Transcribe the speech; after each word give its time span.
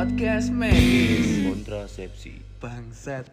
Podcast 0.00 0.48
medis 0.48 1.44
kontrasepsi 1.44 2.40
Bangsat 2.56 3.28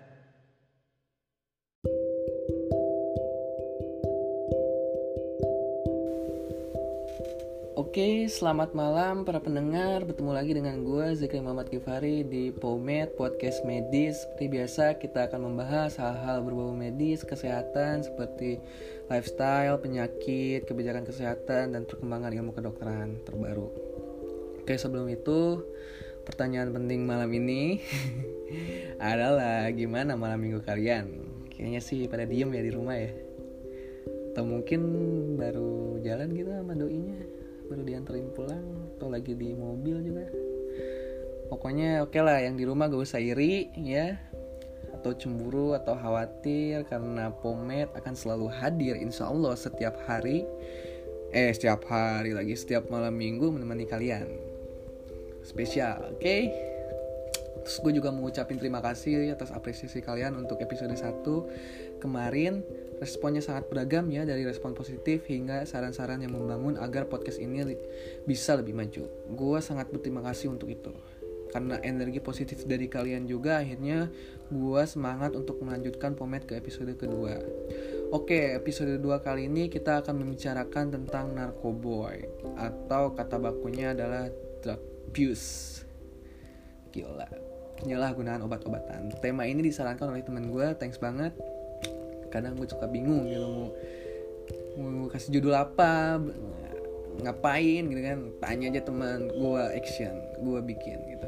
Oke, 7.79 8.27
selamat 8.27 8.75
malam 8.75 9.23
para 9.23 9.39
pendengar. 9.39 10.03
Bertemu 10.03 10.35
lagi 10.35 10.51
dengan 10.59 10.83
gue 10.83 11.15
Zikri 11.15 11.39
Muhammad 11.39 11.71
Gifari 11.71 12.27
di 12.27 12.51
POMED 12.51 13.15
Podcast 13.15 13.63
Medis. 13.63 14.27
Seperti 14.27 14.51
biasa, 14.51 14.99
kita 14.99 15.31
akan 15.31 15.47
membahas 15.47 15.95
hal-hal 15.95 16.43
berbau 16.43 16.75
medis, 16.75 17.23
kesehatan 17.23 18.03
seperti 18.03 18.59
lifestyle, 19.07 19.79
penyakit, 19.79 20.67
kebijakan 20.67 21.07
kesehatan 21.07 21.79
dan 21.79 21.87
perkembangan 21.87 22.35
ilmu 22.35 22.51
kedokteran 22.51 23.23
terbaru. 23.23 23.71
Oke, 24.67 24.75
sebelum 24.75 25.07
itu, 25.07 25.63
pertanyaan 26.27 26.75
penting 26.75 27.07
malam 27.07 27.31
ini 27.31 27.79
adalah 28.99 29.71
gimana 29.71 30.19
malam 30.19 30.43
minggu 30.43 30.59
kalian? 30.67 31.23
Kayaknya 31.47 31.79
sih 31.79 32.11
pada 32.11 32.27
diem 32.27 32.51
ya 32.51 32.61
di 32.61 32.71
rumah 32.75 32.99
ya. 32.99 33.15
Atau 34.35 34.43
mungkin 34.43 34.81
baru 35.39 36.03
jalan 36.03 36.35
gitu 36.35 36.51
sama 36.51 36.75
doinya 36.75 37.37
baru 37.67 37.83
dianterin 37.83 38.31
pulang 38.31 38.63
atau 38.95 39.11
lagi 39.11 39.35
di 39.35 39.51
mobil 39.51 39.99
juga 39.99 40.25
pokoknya 41.51 42.03
oke 42.07 42.15
okay 42.15 42.21
lah 42.23 42.39
yang 42.39 42.55
di 42.55 42.63
rumah 42.63 42.87
gak 42.87 43.03
usah 43.03 43.19
iri 43.19 43.67
ya 43.75 44.15
atau 44.95 45.11
cemburu 45.13 45.75
atau 45.75 45.93
khawatir 45.93 46.87
karena 46.87 47.29
Pomet 47.29 47.91
akan 47.93 48.15
selalu 48.15 48.47
hadir 48.49 48.95
insya 48.97 49.27
Allah 49.27 49.53
setiap 49.53 49.99
hari 50.07 50.47
eh 51.35 51.51
setiap 51.51 51.83
hari 51.91 52.31
lagi 52.31 52.55
setiap 52.55 52.87
malam 52.87 53.13
minggu 53.13 53.51
menemani 53.51 53.83
kalian 53.83 54.25
spesial 55.47 56.11
oke 56.11 56.19
okay? 56.19 56.51
Terus 57.57 57.83
gue 57.83 57.99
juga 57.99 58.15
mau 58.15 58.31
ucapin 58.31 58.55
terima 58.55 58.79
kasih 58.79 59.35
atas 59.35 59.51
apresiasi 59.51 59.99
kalian 59.99 60.39
untuk 60.39 60.55
episode 60.63 60.95
1 60.95 61.03
kemarin 61.99 62.63
Responnya 62.97 63.45
sangat 63.45 63.69
beragam 63.69 64.09
ya 64.09 64.25
dari 64.25 64.41
respon 64.41 64.73
positif 64.73 65.29
hingga 65.29 65.69
saran-saran 65.69 66.17
yang 66.25 66.33
membangun 66.33 66.81
agar 66.81 67.05
podcast 67.05 67.37
ini 67.37 67.61
bisa 68.25 68.57
lebih 68.57 68.73
maju. 68.73 69.05
Gue 69.37 69.59
sangat 69.61 69.93
berterima 69.93 70.25
kasih 70.25 70.49
untuk 70.49 70.73
itu. 70.73 70.89
Karena 71.53 71.77
energi 71.85 72.17
positif 72.19 72.65
dari 72.65 72.89
kalian 72.89 73.29
juga 73.29 73.61
akhirnya 73.61 74.09
gue 74.49 74.83
semangat 74.89 75.37
untuk 75.37 75.61
melanjutkan 75.61 76.17
pomet 76.17 76.49
ke 76.49 76.57
episode 76.57 76.89
kedua. 76.97 77.37
Oke, 78.09 78.57
episode 78.57 78.97
2 78.97 79.21
kali 79.21 79.45
ini 79.45 79.69
kita 79.69 80.01
akan 80.01 80.17
membicarakan 80.17 80.89
tentang 80.89 81.37
narkoboy 81.37 82.25
atau 82.57 83.13
kata 83.13 83.37
bakunya 83.37 83.93
adalah 83.93 84.25
drug 84.65 84.96
abuse. 85.07 85.81
Gila, 86.91 87.27
penyalahgunaan 87.79 88.41
obat-obatan. 88.43 89.13
Tema 89.21 89.45
ini 89.45 89.63
disarankan 89.63 90.11
oleh 90.11 90.25
teman 90.25 90.49
gue, 90.49 90.73
thanks 90.75 90.99
banget. 90.99 91.31
Kadang 92.33 92.59
gue 92.59 92.67
suka 92.67 92.89
bingung 92.91 93.23
gitu 93.31 93.47
mau 93.47 93.69
mau 94.77 95.09
kasih 95.09 95.39
judul 95.39 95.57
apa 95.57 96.21
ngapain 97.23 97.83
gitu 97.87 98.01
kan. 98.03 98.19
Tanya 98.43 98.65
aja 98.73 98.81
teman 98.83 99.31
gue 99.31 99.63
action 99.73 100.13
gue 100.43 100.59
bikin 100.61 100.97
gitu. 101.17 101.27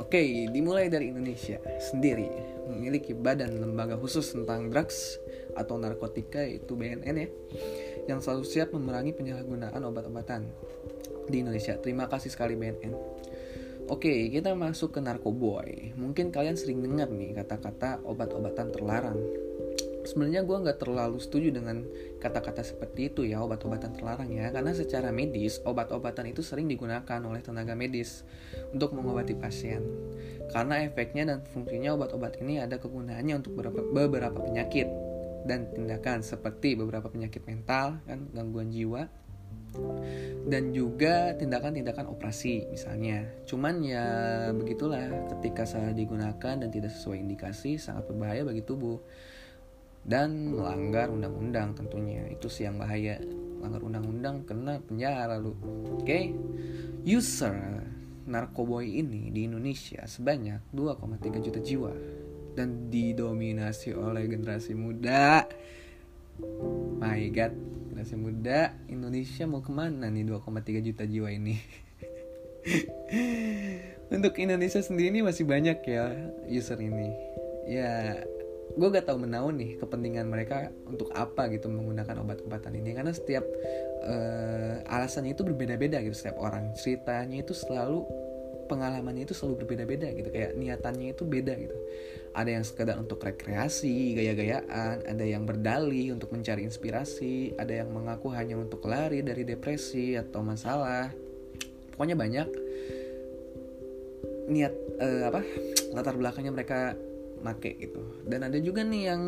Oke 0.00 0.50
dimulai 0.50 0.90
dari 0.90 1.12
Indonesia 1.12 1.60
sendiri. 1.78 2.28
Memiliki 2.70 3.14
badan 3.14 3.62
lembaga 3.62 3.98
khusus 3.98 4.30
tentang 4.30 4.70
drugs 4.70 5.18
atau 5.58 5.74
narkotika 5.74 6.42
itu 6.46 6.78
BNN 6.78 7.16
ya 7.18 7.28
yang 8.06 8.22
selalu 8.22 8.46
siap 8.46 8.70
memerangi 8.72 9.12
penyalahgunaan 9.12 9.82
obat-obatan 9.86 10.46
di 11.26 11.42
Indonesia. 11.42 11.78
Terima 11.78 12.06
kasih 12.10 12.30
sekali 12.30 12.54
BNN 12.58 13.19
Oke, 13.90 14.30
kita 14.30 14.54
masuk 14.54 14.94
ke 14.94 15.00
narkoboy. 15.02 15.90
Mungkin 15.98 16.30
kalian 16.30 16.54
sering 16.54 16.78
dengar 16.78 17.10
nih 17.10 17.34
kata-kata 17.34 17.98
obat-obatan 18.06 18.70
terlarang. 18.70 19.18
Sebenarnya 20.06 20.46
gue 20.46 20.62
nggak 20.62 20.78
terlalu 20.78 21.18
setuju 21.18 21.50
dengan 21.50 21.82
kata-kata 22.22 22.62
seperti 22.62 23.10
itu 23.10 23.26
ya 23.26 23.42
obat-obatan 23.42 23.90
terlarang 23.90 24.30
ya. 24.30 24.54
Karena 24.54 24.70
secara 24.78 25.10
medis 25.10 25.58
obat-obatan 25.66 26.30
itu 26.30 26.38
sering 26.38 26.70
digunakan 26.70 27.18
oleh 27.18 27.42
tenaga 27.42 27.74
medis 27.74 28.22
untuk 28.70 28.94
mengobati 28.94 29.34
pasien. 29.34 29.82
Karena 30.54 30.86
efeknya 30.86 31.26
dan 31.26 31.42
fungsinya 31.50 31.98
obat-obat 31.98 32.38
ini 32.38 32.62
ada 32.62 32.78
kegunaannya 32.78 33.42
untuk 33.42 33.58
beberapa, 33.58 33.82
beberapa 33.90 34.38
penyakit 34.38 34.86
dan 35.50 35.66
tindakan 35.74 36.22
seperti 36.22 36.78
beberapa 36.78 37.10
penyakit 37.10 37.42
mental 37.42 37.98
kan 38.06 38.30
gangguan 38.30 38.70
jiwa 38.70 39.10
dan 40.50 40.74
juga 40.74 41.36
tindakan-tindakan 41.36 42.10
operasi 42.10 42.66
misalnya. 42.72 43.28
Cuman 43.46 43.84
ya 43.84 44.04
begitulah 44.50 45.30
ketika 45.36 45.68
salah 45.68 45.94
digunakan 45.94 46.54
dan 46.58 46.68
tidak 46.72 46.90
sesuai 46.90 47.22
indikasi 47.22 47.76
sangat 47.76 48.08
berbahaya 48.10 48.42
bagi 48.42 48.64
tubuh. 48.64 48.98
Dan 50.00 50.56
melanggar 50.56 51.12
undang-undang 51.12 51.76
tentunya. 51.76 52.24
Itu 52.32 52.48
sih 52.48 52.64
yang 52.64 52.80
bahaya. 52.80 53.20
Melanggar 53.60 53.84
undang-undang 53.84 54.36
kena 54.48 54.80
penjara 54.80 55.36
lu. 55.36 55.52
Oke? 56.00 56.04
Okay? 56.08 56.24
user 57.00 57.84
narkoboy 58.28 59.00
ini 59.00 59.32
di 59.32 59.48
Indonesia 59.48 60.04
sebanyak 60.04 60.72
2,3 60.72 61.44
juta 61.44 61.60
jiwa. 61.60 61.92
Dan 62.56 62.88
didominasi 62.88 63.92
oleh 63.92 64.24
generasi 64.26 64.72
muda. 64.72 65.44
My 67.00 67.28
god 67.28 67.79
generasi 68.00 68.16
muda 68.16 68.72
Indonesia 68.88 69.44
mau 69.44 69.60
ke 69.60 69.68
mana 69.68 70.08
nih 70.08 70.24
2,3 70.24 70.80
juta 70.80 71.04
jiwa 71.04 71.28
ini? 71.28 71.60
Untuk 74.16 74.40
Indonesia 74.40 74.80
sendiri 74.80 75.20
masih 75.20 75.44
banyak 75.44 75.84
ya 75.84 76.08
user 76.48 76.80
ini. 76.80 77.12
Ya 77.68 78.24
gue 78.72 78.88
gak 78.88 79.04
tahu 79.04 79.20
menaun 79.20 79.60
nih 79.60 79.76
kepentingan 79.76 80.32
mereka 80.32 80.72
untuk 80.88 81.12
apa 81.12 81.52
gitu 81.52 81.68
menggunakan 81.68 82.24
obat-obatan 82.24 82.72
ini. 82.80 82.96
Karena 82.96 83.12
setiap 83.12 83.44
uh, 84.00 84.80
alasannya 84.88 85.36
itu 85.36 85.44
berbeda-beda 85.44 86.00
gitu. 86.00 86.16
Setiap 86.16 86.40
orang 86.40 86.72
ceritanya 86.80 87.44
itu 87.44 87.52
selalu 87.52 88.08
pengalamannya 88.70 89.26
itu 89.26 89.34
selalu 89.34 89.66
berbeda-beda 89.66 90.06
gitu. 90.14 90.30
Kayak 90.30 90.54
niatannya 90.54 91.10
itu 91.10 91.26
beda 91.26 91.54
gitu. 91.58 91.74
Ada 92.30 92.50
yang 92.54 92.62
sekedar 92.62 92.94
untuk 93.02 93.18
rekreasi 93.18 94.14
gaya-gayaan 94.14 95.02
ada 95.02 95.24
yang 95.26 95.42
berdalih 95.42 96.14
untuk 96.14 96.30
mencari 96.30 96.62
inspirasi 96.62 97.58
ada 97.58 97.82
yang 97.82 97.90
mengaku 97.90 98.30
hanya 98.30 98.54
untuk 98.54 98.86
lari 98.86 99.26
dari 99.26 99.42
depresi 99.42 100.14
atau 100.14 100.46
masalah. 100.46 101.10
Pokoknya 101.98 102.14
banyak. 102.14 102.48
Niat 104.50 104.74
uh, 105.02 105.22
apa 105.34 105.40
latar 105.90 106.14
belakangnya 106.14 106.54
mereka 106.54 106.94
make 107.42 107.74
gitu. 107.82 108.22
Dan 108.22 108.46
ada 108.46 108.58
juga 108.62 108.86
nih 108.86 109.02
yang 109.10 109.22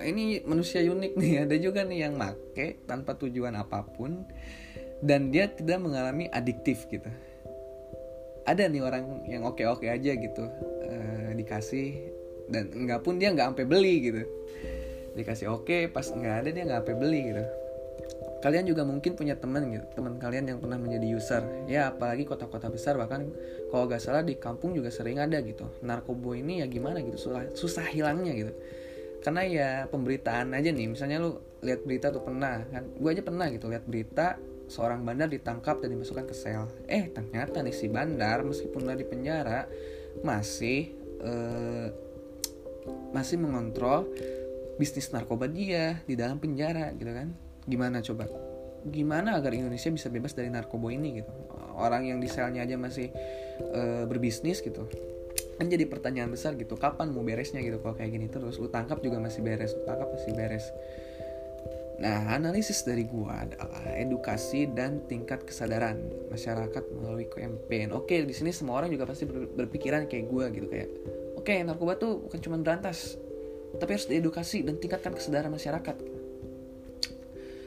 ini 0.00 0.40
manusia 0.48 0.80
unik 0.80 1.12
nih 1.12 1.32
ada 1.44 1.56
juga 1.60 1.84
nih 1.84 2.08
yang 2.08 2.16
make 2.16 2.80
tanpa 2.88 3.20
tujuan 3.20 3.52
apa 3.52 3.84
pun 3.84 4.24
dan 5.04 5.28
dia 5.28 5.50
tidak 5.52 5.76
mengalami 5.84 6.28
adiktif 6.32 6.88
gitu 6.88 7.08
ada 8.46 8.64
nih 8.70 8.82
orang 8.82 9.26
yang 9.26 9.42
oke 9.42 9.62
oke 9.66 9.86
aja 9.90 10.12
gitu 10.14 10.44
uh, 10.86 11.30
dikasih 11.34 11.98
dan 12.46 12.70
enggak 12.70 13.02
pun 13.02 13.18
dia 13.18 13.34
nggak 13.34 13.52
sampai 13.52 13.66
beli 13.66 13.94
gitu. 14.06 14.22
Dikasih 15.18 15.50
oke 15.50 15.90
pas 15.90 16.06
nggak 16.06 16.34
ada 16.46 16.48
dia 16.54 16.62
nggak 16.62 16.80
sampai 16.86 16.96
beli 16.96 17.20
gitu. 17.34 17.44
Kalian 18.36 18.64
juga 18.68 18.86
mungkin 18.86 19.18
punya 19.18 19.34
teman 19.34 19.66
gitu 19.74 19.82
teman 19.98 20.22
kalian 20.22 20.46
yang 20.46 20.58
pernah 20.62 20.78
menjadi 20.78 21.06
user. 21.10 21.42
Ya 21.66 21.90
apalagi 21.90 22.22
kota-kota 22.22 22.70
besar 22.70 22.94
bahkan 22.94 23.26
kalau 23.72 23.90
gak 23.90 23.98
salah 23.98 24.22
di 24.22 24.38
kampung 24.38 24.76
juga 24.78 24.94
sering 24.94 25.18
ada 25.18 25.42
gitu. 25.42 25.66
Narkoba 25.82 26.38
ini 26.38 26.62
ya 26.62 26.70
gimana 26.70 27.02
gitu 27.02 27.18
susah, 27.18 27.50
susah 27.58 27.86
hilangnya 27.90 28.32
gitu. 28.36 28.52
Karena 29.24 29.42
ya 29.42 29.68
pemberitaan 29.90 30.54
aja 30.54 30.70
nih 30.70 30.86
misalnya 30.86 31.18
lu 31.18 31.42
lihat 31.66 31.82
berita 31.82 32.14
tuh 32.14 32.22
pernah 32.22 32.62
kan 32.70 32.86
gue 32.94 33.10
aja 33.10 33.22
pernah 33.26 33.50
gitu 33.50 33.66
lihat 33.66 33.82
berita 33.88 34.38
seorang 34.66 35.06
bandar 35.06 35.30
ditangkap 35.30 35.78
dan 35.78 35.94
dimasukkan 35.94 36.26
ke 36.26 36.34
sel. 36.34 36.66
Eh 36.90 37.10
ternyata 37.10 37.62
nih 37.62 37.74
si 37.74 37.86
bandar 37.86 38.42
meskipun 38.42 38.86
udah 38.86 38.98
di 38.98 39.06
penjara 39.06 39.66
masih 40.26 40.94
uh, 41.22 41.88
masih 43.14 43.38
mengontrol 43.38 44.06
bisnis 44.76 45.10
narkoba 45.10 45.48
dia 45.48 46.02
di 46.04 46.14
dalam 46.18 46.36
penjara 46.42 46.92
gitu 46.94 47.10
kan? 47.10 47.32
Gimana 47.66 48.02
coba? 48.02 48.26
Gimana 48.86 49.34
agar 49.34 49.50
Indonesia 49.54 49.90
bisa 49.90 50.06
bebas 50.12 50.36
dari 50.36 50.52
narkoba 50.52 50.94
ini 50.94 51.22
gitu? 51.22 51.32
Orang 51.74 52.06
yang 52.06 52.22
di 52.22 52.30
selnya 52.30 52.62
aja 52.62 52.78
masih 52.78 53.10
uh, 53.74 54.04
berbisnis 54.06 54.62
gitu. 54.62 54.86
Kan 55.56 55.66
jadi 55.72 55.88
pertanyaan 55.88 56.30
besar 56.30 56.54
gitu. 56.54 56.76
Kapan 56.76 57.10
mau 57.10 57.24
beresnya 57.24 57.64
gitu? 57.64 57.82
Kalau 57.82 57.96
kayak 57.96 58.12
gini 58.14 58.26
terus 58.30 58.60
lu 58.60 58.68
tangkap 58.70 59.02
juga 59.02 59.18
masih 59.18 59.42
beres 59.42 59.74
lu 59.74 59.82
tangkap 59.88 60.08
masih 60.12 60.32
beres 60.36 60.66
nah 61.96 62.36
analisis 62.36 62.84
dari 62.84 63.08
gua 63.08 63.48
adalah 63.48 63.96
edukasi 63.96 64.68
dan 64.68 65.08
tingkat 65.08 65.48
kesadaran 65.48 65.96
masyarakat 66.28 66.84
melalui 66.92 67.24
campaign 67.32 67.92
oke 67.96 68.12
di 68.12 68.34
sini 68.36 68.52
semua 68.52 68.84
orang 68.84 68.92
juga 68.92 69.08
pasti 69.08 69.24
berpikiran 69.30 70.04
kayak 70.04 70.26
gua 70.28 70.52
gitu 70.52 70.68
kayak 70.68 70.92
oke 71.40 71.52
narkoba 71.64 71.96
tuh 71.96 72.20
bukan 72.28 72.40
cuma 72.44 72.60
berantas 72.60 73.16
tapi 73.80 73.96
harus 73.96 74.08
diedukasi 74.08 74.64
dan 74.64 74.76
tingkatkan 74.76 75.16
kesadaran 75.16 75.48
masyarakat 75.48 75.96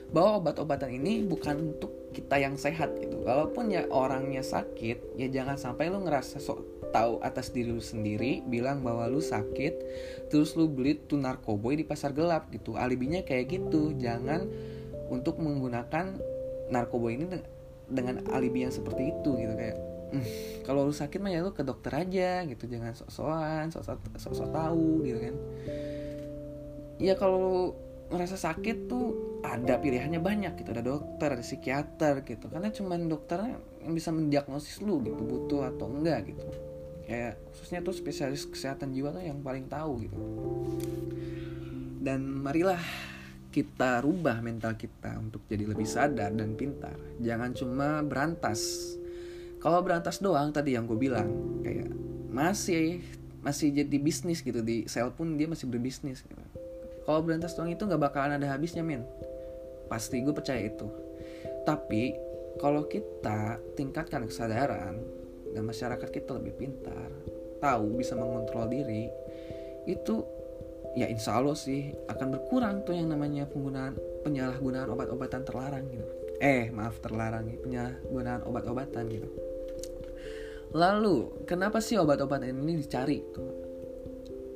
bahwa 0.10 0.42
obat-obatan 0.42 0.90
ini 0.90 1.22
bukan 1.22 1.78
untuk 1.78 2.10
kita 2.10 2.42
yang 2.42 2.58
sehat 2.58 2.98
gitu. 2.98 3.22
Walaupun 3.22 3.70
ya 3.70 3.86
orangnya 3.94 4.42
sakit, 4.42 5.14
ya 5.14 5.30
jangan 5.30 5.58
sampai 5.58 5.94
lu 5.94 6.02
ngerasa 6.02 6.42
sok 6.42 6.66
tahu 6.90 7.22
atas 7.22 7.54
diri 7.54 7.70
lu 7.70 7.82
sendiri 7.82 8.42
bilang 8.46 8.82
bahwa 8.82 9.06
lu 9.06 9.22
sakit 9.22 9.74
terus 10.30 10.54
lu 10.58 10.70
beli 10.70 10.98
tuh 10.98 11.18
narkoboy 11.22 11.78
di 11.78 11.86
pasar 11.86 12.14
gelap 12.14 12.50
gitu. 12.54 12.76
Alibinya 12.76 13.22
kayak 13.26 13.46
gitu. 13.50 13.94
Jangan 13.98 14.46
untuk 15.10 15.42
menggunakan 15.42 16.18
narkoboy 16.70 17.18
ini 17.18 17.26
dengan 17.90 18.22
alibi 18.30 18.66
yang 18.66 18.74
seperti 18.74 19.10
itu 19.10 19.34
gitu 19.34 19.54
kayak 19.58 19.78
mm, 20.14 20.26
kalau 20.62 20.86
lu 20.86 20.94
sakit 20.94 21.18
mah 21.18 21.34
ya 21.34 21.42
lu 21.42 21.54
ke 21.54 21.66
dokter 21.66 21.94
aja 21.94 22.46
gitu. 22.46 22.64
Jangan 22.70 22.94
sok-sokan 22.94 23.68
sok-sok 24.18 24.50
tahu 24.54 25.06
gitu 25.06 25.20
kan. 25.20 25.36
Ya 27.00 27.16
kalau 27.16 27.74
ngerasa 28.10 28.42
sakit 28.42 28.90
tuh 28.90 29.40
ada 29.46 29.80
pilihannya 29.80 30.22
banyak 30.22 30.60
gitu. 30.62 30.70
Ada 30.74 30.84
dokter 30.86 31.30
ada 31.34 31.46
psikiater 31.46 32.22
gitu. 32.28 32.50
Karena 32.50 32.70
cuman 32.70 33.08
dokternya 33.10 33.56
yang 33.86 33.94
bisa 33.96 34.12
mendiagnosis 34.12 34.84
lu 34.84 35.00
gitu 35.02 35.24
butuh 35.24 35.72
atau 35.72 35.88
enggak 35.88 36.36
gitu 36.36 36.69
kayak 37.10 37.42
khususnya 37.50 37.82
tuh 37.82 37.98
spesialis 37.98 38.46
kesehatan 38.46 38.94
jiwa 38.94 39.10
tuh 39.10 39.26
yang 39.26 39.42
paling 39.42 39.66
tahu 39.66 40.06
gitu. 40.06 40.18
Dan 41.98 42.22
marilah 42.46 42.78
kita 43.50 44.06
rubah 44.06 44.46
mental 44.46 44.78
kita 44.78 45.18
untuk 45.18 45.42
jadi 45.50 45.66
lebih 45.66 45.90
sadar 45.90 46.30
dan 46.30 46.54
pintar. 46.54 46.94
Jangan 47.18 47.58
cuma 47.58 48.06
berantas. 48.06 48.94
Kalau 49.58 49.82
berantas 49.82 50.22
doang 50.22 50.54
tadi 50.54 50.78
yang 50.78 50.86
gue 50.86 50.96
bilang 50.96 51.60
kayak 51.66 51.90
masih 52.30 53.02
masih 53.42 53.74
jadi 53.74 53.98
bisnis 53.98 54.46
gitu. 54.46 54.62
Di 54.62 54.86
sel 54.86 55.10
pun 55.10 55.34
dia 55.34 55.50
masih 55.50 55.66
berbisnis 55.66 56.22
gitu. 56.22 56.38
Kalau 57.10 57.26
berantas 57.26 57.58
doang 57.58 57.74
itu 57.74 57.90
nggak 57.90 58.06
bakalan 58.06 58.38
ada 58.38 58.54
habisnya 58.54 58.86
men. 58.86 59.02
Pasti 59.90 60.22
gue 60.22 60.32
percaya 60.32 60.62
itu. 60.62 60.86
Tapi 61.66 62.14
kalau 62.62 62.86
kita 62.86 63.58
tingkatkan 63.74 64.30
kesadaran 64.30 65.19
dan 65.54 65.64
masyarakat 65.66 66.10
kita 66.10 66.38
lebih 66.38 66.54
pintar 66.58 67.10
tahu 67.60 68.00
bisa 68.00 68.16
mengontrol 68.16 68.70
diri 68.72 69.12
itu 69.88 70.24
ya 70.96 71.06
insya 71.10 71.38
Allah 71.38 71.56
sih 71.58 71.92
akan 72.08 72.28
berkurang 72.34 72.86
tuh 72.88 72.96
yang 72.96 73.12
namanya 73.12 73.46
penggunaan 73.46 73.98
penyalahgunaan 74.26 74.90
obat-obatan 74.90 75.42
terlarang 75.46 75.86
gitu. 75.90 76.08
Eh 76.40 76.72
maaf 76.72 76.98
terlarang 77.04 77.46
penyalahgunaan 77.62 78.42
obat-obatan 78.48 79.06
gitu. 79.12 79.30
Lalu 80.76 81.46
kenapa 81.50 81.82
sih 81.82 81.98
obat-obatan 81.98 82.54
ini 82.54 82.80
dicari? 82.80 83.18
Tuh 83.34 83.52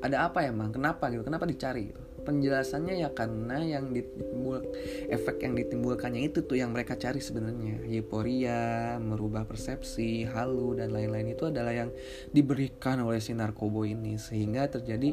ada 0.04 0.28
apa 0.28 0.44
ya 0.44 0.51
mang? 0.51 0.72
Kenapa 0.72 1.10
gitu? 1.10 1.25
Kenapa 1.25 1.48
dicari 1.48 1.90
gitu 1.90 2.03
penjelasannya 2.24 3.04
ya 3.04 3.10
karena 3.12 3.62
yang 3.62 3.92
ditimbul 3.92 4.64
efek 5.12 5.44
yang 5.44 5.54
ditimbulkannya 5.54 6.31
itu 6.31 6.42
tuh 6.44 6.58
yang 6.58 6.72
mereka 6.72 6.96
cari 6.96 7.20
sebenarnya. 7.20 7.84
Euforia 7.86 8.96
merubah 8.98 9.44
persepsi 9.44 10.25
halu 10.25 10.80
dan 10.80 10.96
lain-lain 10.96 11.36
itu 11.36 11.52
adalah 11.52 11.75
yang 11.75 11.92
diberikan 12.31 13.04
oleh 13.04 13.20
si 13.20 13.36
narkobo 13.36 13.84
ini. 13.84 14.16
Sehingga 14.16 14.72
terjadi 14.72 15.12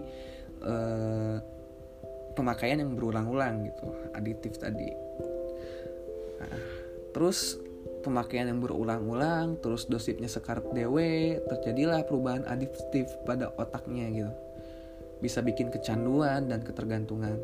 uh, 0.65 1.37
pemakaian 2.39 2.81
yang 2.81 2.95
berulang-ulang 2.95 3.67
gitu 3.67 3.87
aditif 4.15 4.57
tadi. 4.57 4.89
Nah, 6.41 6.57
terus 7.13 7.59
pemakaian 8.01 8.49
yang 8.49 8.61
berulang-ulang 8.65 9.61
terus 9.61 9.85
dosisnya 9.85 10.29
sekarat 10.29 10.65
dewe 10.73 11.41
terjadilah 11.49 12.05
perubahan 12.09 12.49
adiktif 12.49 13.13
pada 13.29 13.53
otaknya 13.61 14.09
gitu 14.09 14.33
bisa 15.21 15.45
bikin 15.45 15.69
kecanduan 15.69 16.49
dan 16.49 16.65
ketergantungan. 16.65 17.37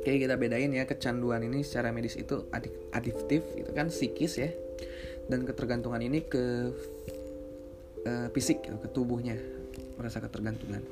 Oke 0.00 0.20
kita 0.20 0.38
bedain 0.38 0.70
ya 0.70 0.84
kecanduan 0.86 1.42
ini 1.42 1.64
secara 1.66 1.90
medis 1.90 2.14
itu 2.14 2.46
adik 2.54 2.72
adiktif 2.94 3.42
itu 3.58 3.70
kan 3.74 3.90
psikis 3.90 4.34
ya. 4.38 4.50
Dan 5.24 5.48
ketergantungan 5.48 6.00
ini 6.04 6.20
ke 6.28 6.70
uh, 8.04 8.28
fisik 8.30 8.62
gitu, 8.64 8.76
ke 8.78 8.88
tubuhnya. 8.92 9.36
Merasa 9.96 10.20
ketergantungan. 10.20 10.84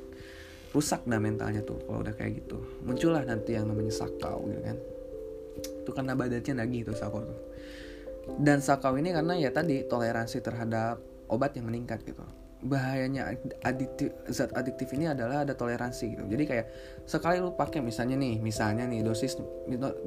Rusak 0.73 1.05
dah 1.05 1.21
mentalnya 1.21 1.61
tuh 1.61 1.77
kalau 1.85 2.01
udah 2.01 2.17
kayak 2.17 2.41
gitu. 2.41 2.57
Muncullah 2.81 3.21
nanti 3.23 3.53
yang 3.53 3.69
namanya 3.69 3.93
sakau 3.93 4.49
gitu 4.49 4.61
kan. 4.65 4.77
Itu 5.85 5.91
karena 5.93 6.17
badannya 6.17 6.53
nagih 6.65 6.81
tuh 6.89 6.97
sakau 6.97 7.21
tuh. 7.21 7.39
Dan 8.41 8.65
sakau 8.65 8.97
ini 8.97 9.13
karena 9.13 9.37
ya 9.37 9.53
tadi 9.53 9.85
toleransi 9.85 10.41
terhadap 10.41 10.97
obat 11.29 11.53
yang 11.53 11.69
meningkat 11.69 12.01
gitu 12.01 12.25
bahayanya 12.63 13.35
adiktif 13.67 14.15
zat 14.31 14.55
adiktif 14.55 14.95
ini 14.95 15.11
adalah 15.11 15.43
ada 15.43 15.51
toleransi 15.51 16.15
gitu. 16.15 16.23
Jadi 16.31 16.43
kayak 16.47 16.65
sekali 17.03 17.43
lu 17.43 17.51
pakai 17.51 17.83
misalnya 17.83 18.15
nih 18.15 18.39
misalnya 18.39 18.87
nih 18.87 19.03
dosis 19.03 19.35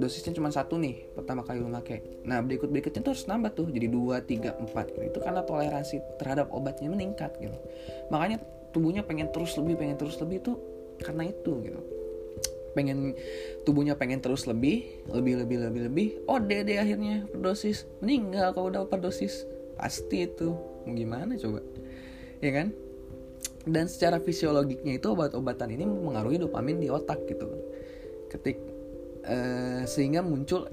dosisnya 0.00 0.32
cuma 0.32 0.49
satu 0.49 0.81
nih 0.81 1.12
pertama 1.12 1.44
kali 1.44 1.61
lu 1.61 1.69
pakai. 1.69 2.25
Nah 2.25 2.41
berikut 2.41 2.73
berikutnya 2.73 3.05
tuh 3.05 3.12
harus 3.12 3.29
nambah 3.29 3.53
tuh 3.53 3.69
jadi 3.69 3.88
dua 3.93 4.25
tiga 4.25 4.56
empat 4.56 4.97
gitu. 4.97 5.05
Itu 5.05 5.19
karena 5.20 5.44
toleransi 5.44 6.00
terhadap 6.17 6.49
obatnya 6.49 6.88
meningkat 6.88 7.37
gitu. 7.37 7.56
Makanya 8.08 8.41
tubuhnya 8.73 9.05
pengen 9.05 9.29
terus 9.29 9.53
lebih 9.61 9.76
pengen 9.76 9.97
terus 10.00 10.17
lebih 10.17 10.41
tuh 10.41 10.56
karena 11.05 11.29
itu 11.29 11.53
gitu. 11.61 11.81
Pengen 12.73 13.12
tubuhnya 13.69 14.00
pengen 14.00 14.25
terus 14.25 14.49
lebih 14.49 15.05
lebih 15.12 15.44
lebih 15.44 15.56
lebih 15.69 15.81
lebih. 15.93 16.08
Oh 16.25 16.41
deh 16.41 16.64
deh 16.64 16.81
akhirnya 16.81 17.29
perdosis 17.29 17.85
meninggal 18.00 18.56
kalau 18.56 18.73
udah 18.73 18.88
perdosis 18.88 19.44
pasti 19.76 20.25
itu. 20.25 20.56
Gimana 20.87 21.35
coba 21.35 21.61
ya 22.41 22.53
kan? 22.53 22.73
Dan 23.67 23.91
secara 23.91 24.23
fisiologiknya 24.23 25.03
itu 25.03 25.11
obat-obatan 25.11 25.75
ini 25.75 25.83
mengaruhi 25.83 26.38
dopamin 26.38 26.79
di 26.79 26.87
otak 26.87 27.27
gitu. 27.27 27.50
Ketik 28.31 28.62
uh, 29.27 29.83
sehingga 29.83 30.23
muncul 30.23 30.71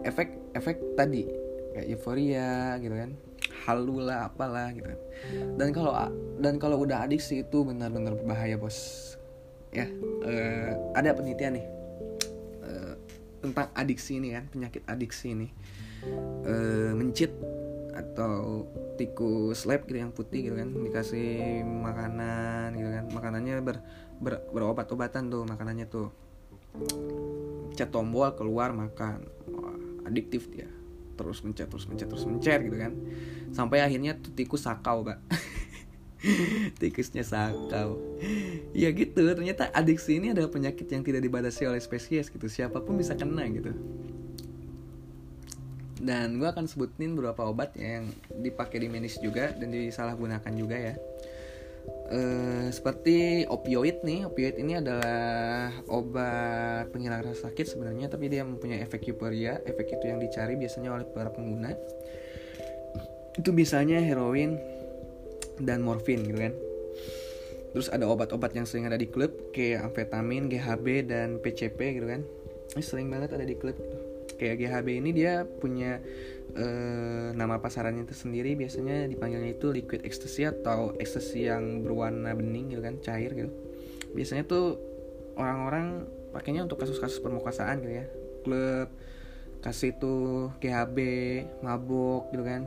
efek-efek 0.00 0.96
tadi 0.96 1.28
kayak 1.76 1.86
euforia 1.92 2.80
gitu 2.80 2.96
kan. 2.96 3.12
Halu 3.68 4.00
lah 4.00 4.32
apalah 4.32 4.72
gitu 4.72 4.88
kan. 4.88 5.00
Dan 5.60 5.68
kalau 5.76 5.92
dan 6.40 6.56
kalau 6.56 6.80
udah 6.80 7.04
adiksi 7.04 7.44
itu 7.44 7.60
benar-benar 7.60 8.16
berbahaya 8.16 8.56
bos. 8.56 9.12
Ya 9.70 9.86
uh, 10.24 10.96
ada 10.96 11.12
penelitian 11.12 11.60
nih 11.60 11.66
uh, 12.64 12.94
tentang 13.44 13.68
adiksi 13.76 14.16
ini 14.16 14.32
kan 14.32 14.48
penyakit 14.48 14.80
adiksi 14.88 15.36
ini. 15.36 15.48
Uh, 16.48 16.96
mencit 16.96 17.28
atau 18.00 18.64
tikus 18.96 19.68
lab 19.68 19.84
gitu 19.84 20.00
yang 20.00 20.12
putih 20.12 20.48
gitu 20.48 20.56
kan 20.56 20.68
dikasih 20.72 21.60
makanan 21.64 22.74
gitu 22.76 22.90
kan. 22.90 23.04
Makanannya 23.12 23.54
ber, 23.60 23.76
ber 24.18 24.40
berobat-obatan 24.50 25.28
tuh 25.28 25.44
makanannya 25.44 25.86
tuh. 25.86 26.08
Cet 27.76 27.92
tombol 27.92 28.32
keluar 28.34 28.72
makan. 28.72 29.28
Wah, 29.52 29.76
adiktif 30.08 30.48
dia. 30.48 30.68
Terus 31.20 31.44
mencet 31.44 31.68
terus 31.68 31.84
mencet 31.84 32.08
terus 32.08 32.24
mencet 32.24 32.60
gitu 32.64 32.76
kan. 32.80 32.92
Sampai 33.52 33.84
akhirnya 33.84 34.16
tuh 34.16 34.32
tikus 34.32 34.64
sakau 34.64 35.04
pak 35.04 35.20
tikusnya 36.80 37.24
sakau. 37.24 38.00
Ya 38.72 38.88
gitu 38.92 39.20
ternyata 39.20 39.68
adiksi 39.72 40.16
ini 40.16 40.32
adalah 40.32 40.48
penyakit 40.48 40.88
yang 40.88 41.04
tidak 41.04 41.20
dibatasi 41.20 41.68
oleh 41.68 41.80
spesies 41.80 42.32
gitu. 42.32 42.46
Siapa 42.48 42.80
pun 42.80 42.96
bisa 42.96 43.12
kena 43.16 43.44
gitu 43.52 43.76
dan 46.00 46.40
gue 46.40 46.48
akan 46.48 46.64
sebutin 46.64 47.12
beberapa 47.12 47.44
obat 47.44 47.76
yang 47.76 48.08
dipakai 48.32 48.80
di 48.80 48.88
medis 48.88 49.20
juga 49.20 49.52
dan 49.52 49.68
disalahgunakan 49.68 50.52
juga 50.56 50.76
ya. 50.80 50.94
Uh, 52.10 52.68
seperti 52.74 53.46
opioid 53.46 54.02
nih 54.02 54.26
opioid 54.26 54.58
ini 54.58 54.82
adalah 54.82 55.70
obat 55.86 56.90
penghilang 56.90 57.22
rasa 57.22 57.48
sakit 57.48 57.62
sebenarnya 57.62 58.10
tapi 58.10 58.26
dia 58.32 58.42
mempunyai 58.42 58.80
efek 58.80 59.12
euforia. 59.12 59.60
Efek 59.62 60.00
itu 60.00 60.04
yang 60.08 60.18
dicari 60.18 60.56
biasanya 60.56 60.90
oleh 60.96 61.06
para 61.06 61.28
pengguna. 61.28 61.76
Itu 63.36 63.52
biasanya 63.52 64.00
heroin 64.00 64.56
dan 65.60 65.84
morfin 65.84 66.24
gitu 66.24 66.40
kan. 66.40 66.54
Terus 67.70 67.86
ada 67.92 68.08
obat-obat 68.10 68.50
yang 68.56 68.66
sering 68.66 68.90
ada 68.90 68.98
di 68.98 69.06
klub 69.06 69.30
kayak 69.54 69.92
amfetamin 69.92 70.50
GHB 70.50 71.06
dan 71.06 71.38
PCP 71.38 71.78
gitu 72.00 72.06
kan. 72.10 72.24
Ini 72.74 72.82
sering 72.82 73.06
banget 73.12 73.36
ada 73.38 73.46
di 73.46 73.54
klub 73.54 73.78
kayak 74.40 74.56
GHB 74.56 74.88
ini 75.04 75.10
dia 75.12 75.44
punya 75.44 76.00
uh, 76.56 77.28
nama 77.36 77.60
pasarannya 77.60 78.08
itu 78.08 78.16
sendiri 78.16 78.56
biasanya 78.56 79.04
dipanggilnya 79.04 79.52
itu 79.52 79.68
liquid 79.68 80.00
ecstasy 80.08 80.48
atau 80.48 80.96
ecstasy 80.96 81.44
yang 81.52 81.84
berwarna 81.84 82.32
bening 82.32 82.72
gitu 82.72 82.80
kan 82.80 82.96
cair 83.04 83.36
gitu. 83.36 83.52
Biasanya 84.16 84.48
tuh 84.48 84.80
orang-orang 85.36 86.08
pakainya 86.32 86.64
untuk 86.64 86.80
kasus-kasus 86.80 87.20
permukasaan 87.20 87.84
gitu 87.84 87.94
ya. 88.00 88.06
Klub 88.40 88.88
kasih 89.60 89.92
tuh 90.00 90.56
GHB 90.56 90.98
mabuk 91.60 92.32
gitu 92.32 92.42
kan. 92.48 92.64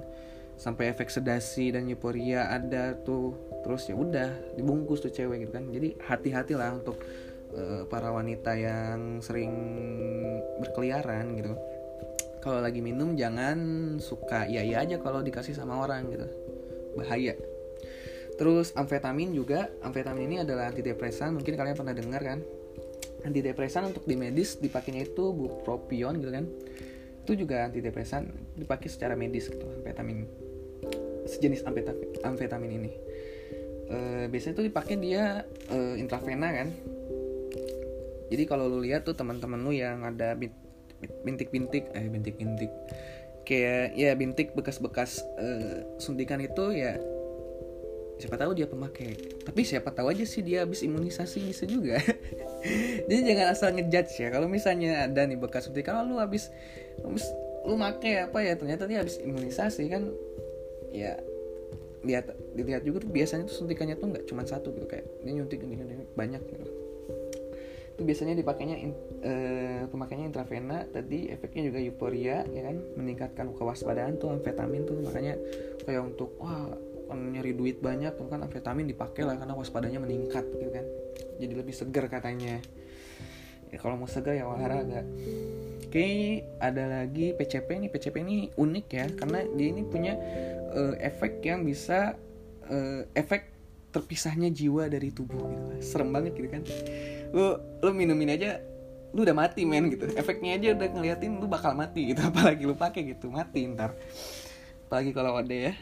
Sampai 0.53 0.93
efek 0.93 1.09
sedasi 1.09 1.73
dan 1.73 1.89
euforia 1.89 2.53
ada 2.53 2.93
tuh. 3.01 3.33
Terus 3.65 3.89
ya 3.89 3.97
udah 3.97 4.29
dibungkus 4.53 5.01
tuh 5.01 5.09
cewek 5.09 5.49
gitu 5.49 5.51
kan. 5.57 5.65
Jadi 5.73 5.97
hati-hatilah 5.97 6.77
untuk 6.77 7.01
uh, 7.53 7.83
para 7.87 8.09
wanita 8.09 8.57
yang 8.57 9.21
sering 9.21 9.53
berkeliaran 10.61 11.37
gitu. 11.37 11.53
Kalau 12.43 12.59
lagi 12.59 12.83
minum 12.83 13.15
jangan 13.15 13.57
suka 14.03 14.51
iya 14.51 14.67
iya 14.67 14.83
aja 14.83 14.99
kalau 14.99 15.23
dikasih 15.23 15.55
sama 15.55 15.79
orang 15.79 16.11
gitu. 16.11 16.27
Bahaya. 16.99 17.39
Terus 18.35 18.75
amfetamin 18.75 19.31
juga 19.31 19.71
amfetamin 19.79 20.27
ini 20.27 20.37
adalah 20.43 20.67
antidepresan 20.73 21.37
mungkin 21.37 21.55
kalian 21.55 21.77
pernah 21.77 21.95
dengar 21.95 22.21
kan? 22.21 22.39
Antidepresan 23.23 23.87
untuk 23.95 24.03
di 24.03 24.19
medis 24.19 24.59
dipakainya 24.59 25.07
itu 25.07 25.31
bupropion 25.31 26.19
gitu 26.19 26.31
kan? 26.35 26.45
Itu 27.23 27.39
juga 27.39 27.71
antidepresan 27.71 28.27
dipakai 28.59 28.91
secara 28.91 29.15
medis 29.15 29.47
gitu 29.47 29.63
amfetamin. 29.63 30.27
Sejenis 31.23 31.63
amfetamin, 31.63 32.07
amfetamin 32.27 32.71
ini. 32.83 32.91
Uh, 33.83 34.25
biasanya 34.27 34.59
tuh 34.59 34.65
dipakai 34.67 34.95
dia 34.99 35.43
uh, 35.71 35.95
intravena 35.99 36.51
kan 36.51 36.71
jadi 38.33 38.49
kalau 38.49 38.65
lu 38.65 38.81
lihat 38.81 39.05
tuh 39.05 39.13
teman-teman 39.13 39.61
lu 39.61 39.69
yang 39.69 40.01
ada 40.01 40.33
bintik-bintik 41.21 41.93
eh 41.93 42.09
bintik-bintik. 42.09 42.73
Kayak 43.45 43.93
ya 43.93 44.17
bintik 44.17 44.57
bekas-bekas 44.57 45.21
uh, 45.37 45.85
suntikan 46.01 46.41
itu 46.41 46.73
ya 46.73 46.97
siapa 48.17 48.41
tahu 48.41 48.57
dia 48.57 48.65
pemakai. 48.65 49.13
Tapi 49.45 49.61
siapa 49.61 49.93
tahu 49.93 50.09
aja 50.09 50.25
sih 50.25 50.41
dia 50.41 50.65
habis 50.65 50.81
imunisasi 50.81 51.45
bisa 51.45 51.69
juga. 51.69 52.01
Jadi 53.07 53.21
jangan 53.21 53.53
asal 53.53 53.69
ngejudge 53.77 54.17
ya. 54.17 54.33
Kalau 54.33 54.49
misalnya 54.49 55.05
ada 55.05 55.29
nih 55.29 55.37
bekas 55.37 55.69
suntikan 55.69 56.01
kalau 56.01 56.17
lu 56.17 56.17
habis 56.17 56.49
habis 57.05 57.29
lu 57.69 57.77
make 57.77 58.17
apa 58.17 58.41
ya? 58.41 58.57
Ternyata 58.57 58.89
dia 58.89 59.05
habis 59.05 59.21
imunisasi 59.21 59.93
kan. 59.93 60.09
Ya 60.89 61.21
lihat 62.01 62.33
dilihat 62.57 62.81
juga 62.81 63.05
tuh 63.05 63.13
biasanya 63.13 63.45
tuh 63.45 63.61
suntikannya 63.61 63.93
tuh 63.93 64.09
nggak 64.09 64.25
cuma 64.25 64.41
satu 64.41 64.73
gitu. 64.73 64.89
Kayak 64.89 65.05
ini 65.21 65.37
nyuntik 65.37 65.61
ini, 65.61 65.77
ini 65.77 66.07
banyak 66.17 66.41
gitu 66.49 66.82
itu 67.93 68.01
biasanya 68.01 68.33
dipakainya 68.33 68.77
in, 68.81 68.91
uh, 69.21 69.85
pemakainya 69.85 70.25
intravena 70.33 70.81
tadi 70.89 71.29
efeknya 71.29 71.69
juga 71.69 71.79
euforia 71.79 72.41
ya 72.49 72.61
kan? 72.65 72.75
Meningkatkan 72.97 73.47
kewaspadaan 73.53 74.17
tuh 74.17 74.33
amfetamin 74.33 74.81
tuh 74.89 74.97
makanya 75.05 75.37
kayak 75.85 76.01
untuk 76.01 76.33
wah 76.41 76.73
kan 77.05 77.19
nyari 77.29 77.53
duit 77.53 77.77
banyak 77.77 78.17
kan 78.17 78.41
amfetamin 78.41 78.89
dipakai 78.89 79.21
lah 79.21 79.37
karena 79.37 79.53
waspadanya 79.53 80.01
meningkat 80.01 80.41
gitu 80.57 80.71
kan? 80.73 80.85
Jadi 81.37 81.53
lebih 81.53 81.73
segar 81.77 82.09
katanya. 82.09 82.57
Ya 83.69 83.77
kalau 83.77 83.97
mau 83.97 84.09
segar 84.09 84.33
ya 84.33 84.49
olahraga. 84.49 85.05
Oke 85.85 86.41
ada 86.57 86.89
lagi 86.89 87.37
PCP 87.37 87.77
nih. 87.77 87.89
PCP 87.93 88.15
ini 88.25 88.49
unik 88.57 88.87
ya 88.89 89.05
karena 89.13 89.45
dia 89.53 89.67
ini 89.69 89.85
punya 89.85 90.17
uh, 90.73 90.97
efek 90.97 91.45
yang 91.45 91.61
bisa 91.61 92.17
uh, 92.73 93.05
efek 93.13 93.53
terpisahnya 93.93 94.49
jiwa 94.49 94.89
dari 94.89 95.13
tubuh 95.13 95.45
gitu 95.53 95.71
serem 95.85 96.09
banget 96.09 96.33
gitu 96.33 96.49
kan 96.49 96.65
lu 97.33 97.57
lu 97.81 97.89
minumin 97.91 98.37
aja 98.37 98.61
lu 99.13 99.21
udah 99.21 99.35
mati 99.37 99.65
men 99.65 99.93
gitu. 99.93 100.09
Efeknya 100.17 100.57
aja 100.57 100.73
udah 100.73 100.87
ngeliatin 100.89 101.37
lu 101.37 101.45
bakal 101.45 101.77
mati 101.77 102.13
gitu. 102.13 102.21
Apalagi 102.29 102.63
lu 102.65 102.77
pakai 102.77 103.13
gitu. 103.13 103.29
Mati 103.29 103.65
ntar. 103.69 103.93
Apalagi 104.89 105.13
kalau 105.13 105.37
ada 105.37 105.53
ya. 105.53 105.73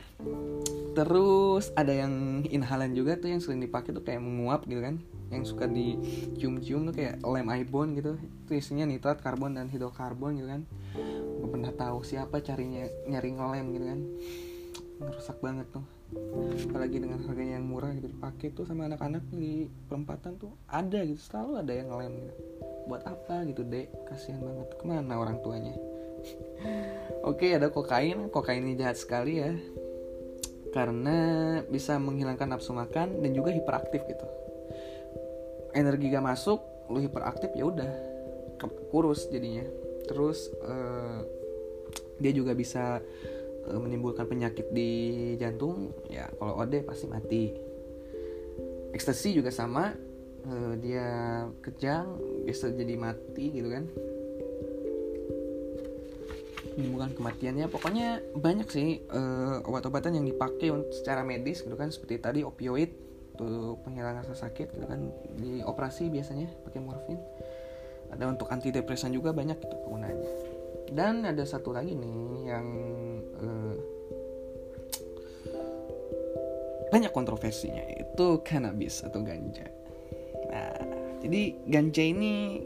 Terus 0.91 1.72
ada 1.75 1.96
yang 1.96 2.43
inhalan 2.51 2.91
juga 2.91 3.15
tuh 3.15 3.31
yang 3.31 3.39
sering 3.39 3.63
dipakai 3.63 3.96
tuh 3.96 4.03
kayak 4.03 4.20
menguap 4.20 4.67
gitu 4.67 4.84
kan. 4.84 5.00
Yang 5.31 5.55
suka 5.55 5.67
dicium-cium 5.72 6.91
tuh 6.91 6.96
kayak 6.96 7.24
lem 7.24 7.48
ibon 7.63 7.96
gitu. 7.96 8.20
Itu 8.48 8.51
isinya 8.51 8.84
nitrat 8.84 9.24
karbon 9.24 9.55
dan 9.55 9.72
hidrokarbon 9.72 10.43
gitu 10.43 10.48
kan. 10.51 10.62
Gue 11.39 11.48
pernah 11.48 11.72
tahu 11.72 12.03
siapa 12.03 12.43
carinya 12.43 12.84
nyari 13.08 13.31
ngelem 13.31 13.65
gitu 13.75 13.86
kan. 13.88 14.00
Ngerusak 15.00 15.39
banget 15.39 15.72
tuh 15.72 16.00
apalagi 16.67 16.99
dengan 16.99 17.23
harganya 17.23 17.55
yang 17.59 17.67
murah 17.67 17.95
gitu 17.95 18.11
dipakai 18.11 18.51
tuh 18.51 18.67
sama 18.67 18.87
anak-anak 18.91 19.23
di 19.31 19.67
perempatan 19.87 20.35
tuh 20.35 20.51
ada 20.67 20.99
gitu 21.07 21.19
selalu 21.19 21.63
ada 21.63 21.71
yang 21.71 21.87
ngelem 21.91 22.13
gitu. 22.19 22.33
Buat 22.87 23.03
apa 23.07 23.47
gitu 23.47 23.63
dek? 23.63 23.87
Kasihan 24.11 24.43
banget. 24.43 24.67
Ke 24.75 24.83
mana 24.83 25.13
orang 25.15 25.39
tuanya? 25.39 25.75
Oke 27.31 27.55
ada 27.55 27.71
kokain. 27.71 28.27
Kokain 28.27 28.63
ini 28.63 28.75
jahat 28.75 28.99
sekali 28.99 29.39
ya. 29.39 29.55
Karena 30.75 31.17
bisa 31.67 31.99
menghilangkan 31.99 32.55
nafsu 32.55 32.71
makan 32.75 33.23
dan 33.23 33.31
juga 33.31 33.51
hiperaktif 33.51 34.03
gitu. 34.07 34.27
Energi 35.71 36.11
gak 36.11 36.23
masuk 36.23 36.59
lu 36.91 36.99
hiperaktif 36.99 37.51
ya 37.55 37.67
udah. 37.67 37.91
Kurus 38.91 39.31
jadinya. 39.31 39.63
Terus 40.07 40.51
uh, 40.59 41.23
dia 42.19 42.31
juga 42.35 42.51
bisa 42.51 42.99
menimbulkan 43.69 44.25
penyakit 44.25 44.73
di 44.73 44.89
jantung 45.37 45.93
ya 46.09 46.25
kalau 46.37 46.57
OD 46.61 46.81
pasti 46.85 47.05
mati. 47.05 47.43
Ekstasi 48.91 49.37
juga 49.37 49.53
sama 49.53 49.95
uh, 50.47 50.73
dia 50.79 51.07
kejang 51.63 52.17
bisa 52.43 52.67
jadi 52.73 52.95
mati 52.97 53.45
gitu 53.53 53.69
kan. 53.69 53.83
Menimbulkan 56.75 57.11
kematiannya 57.15 57.65
pokoknya 57.67 58.23
banyak 58.35 58.67
sih 58.71 59.03
uh, 59.11 59.61
obat-obatan 59.67 60.17
yang 60.17 60.25
dipakai 60.25 60.71
secara 60.91 61.21
medis 61.21 61.61
gitu 61.61 61.75
kan 61.75 61.91
seperti 61.91 62.19
tadi 62.19 62.39
opioid 62.41 62.91
untuk 63.41 63.81
penghilangan 63.87 64.27
rasa 64.27 64.47
sakit 64.47 64.75
gitu 64.75 64.85
kan. 64.87 65.07
Di 65.37 65.61
operasi 65.63 66.09
biasanya 66.09 66.49
pakai 66.67 66.79
morfin. 66.81 67.19
Ada 68.11 68.27
untuk 68.27 68.51
antidepresan 68.51 69.15
juga 69.15 69.31
banyak 69.31 69.55
gitu 69.55 69.75
penggunaannya. 69.87 70.31
Dan 70.91 71.23
ada 71.23 71.47
satu 71.47 71.71
lagi 71.71 71.95
nih 71.95 72.51
yang 72.51 72.67
banyak 76.91 77.12
kontroversinya. 77.15 77.81
Itu 77.95 78.43
cannabis 78.43 79.07
atau 79.07 79.24
ganja. 79.24 79.65
Nah 80.51 80.75
jadi 81.24 81.41
ganja 81.63 82.03
ini 82.03 82.60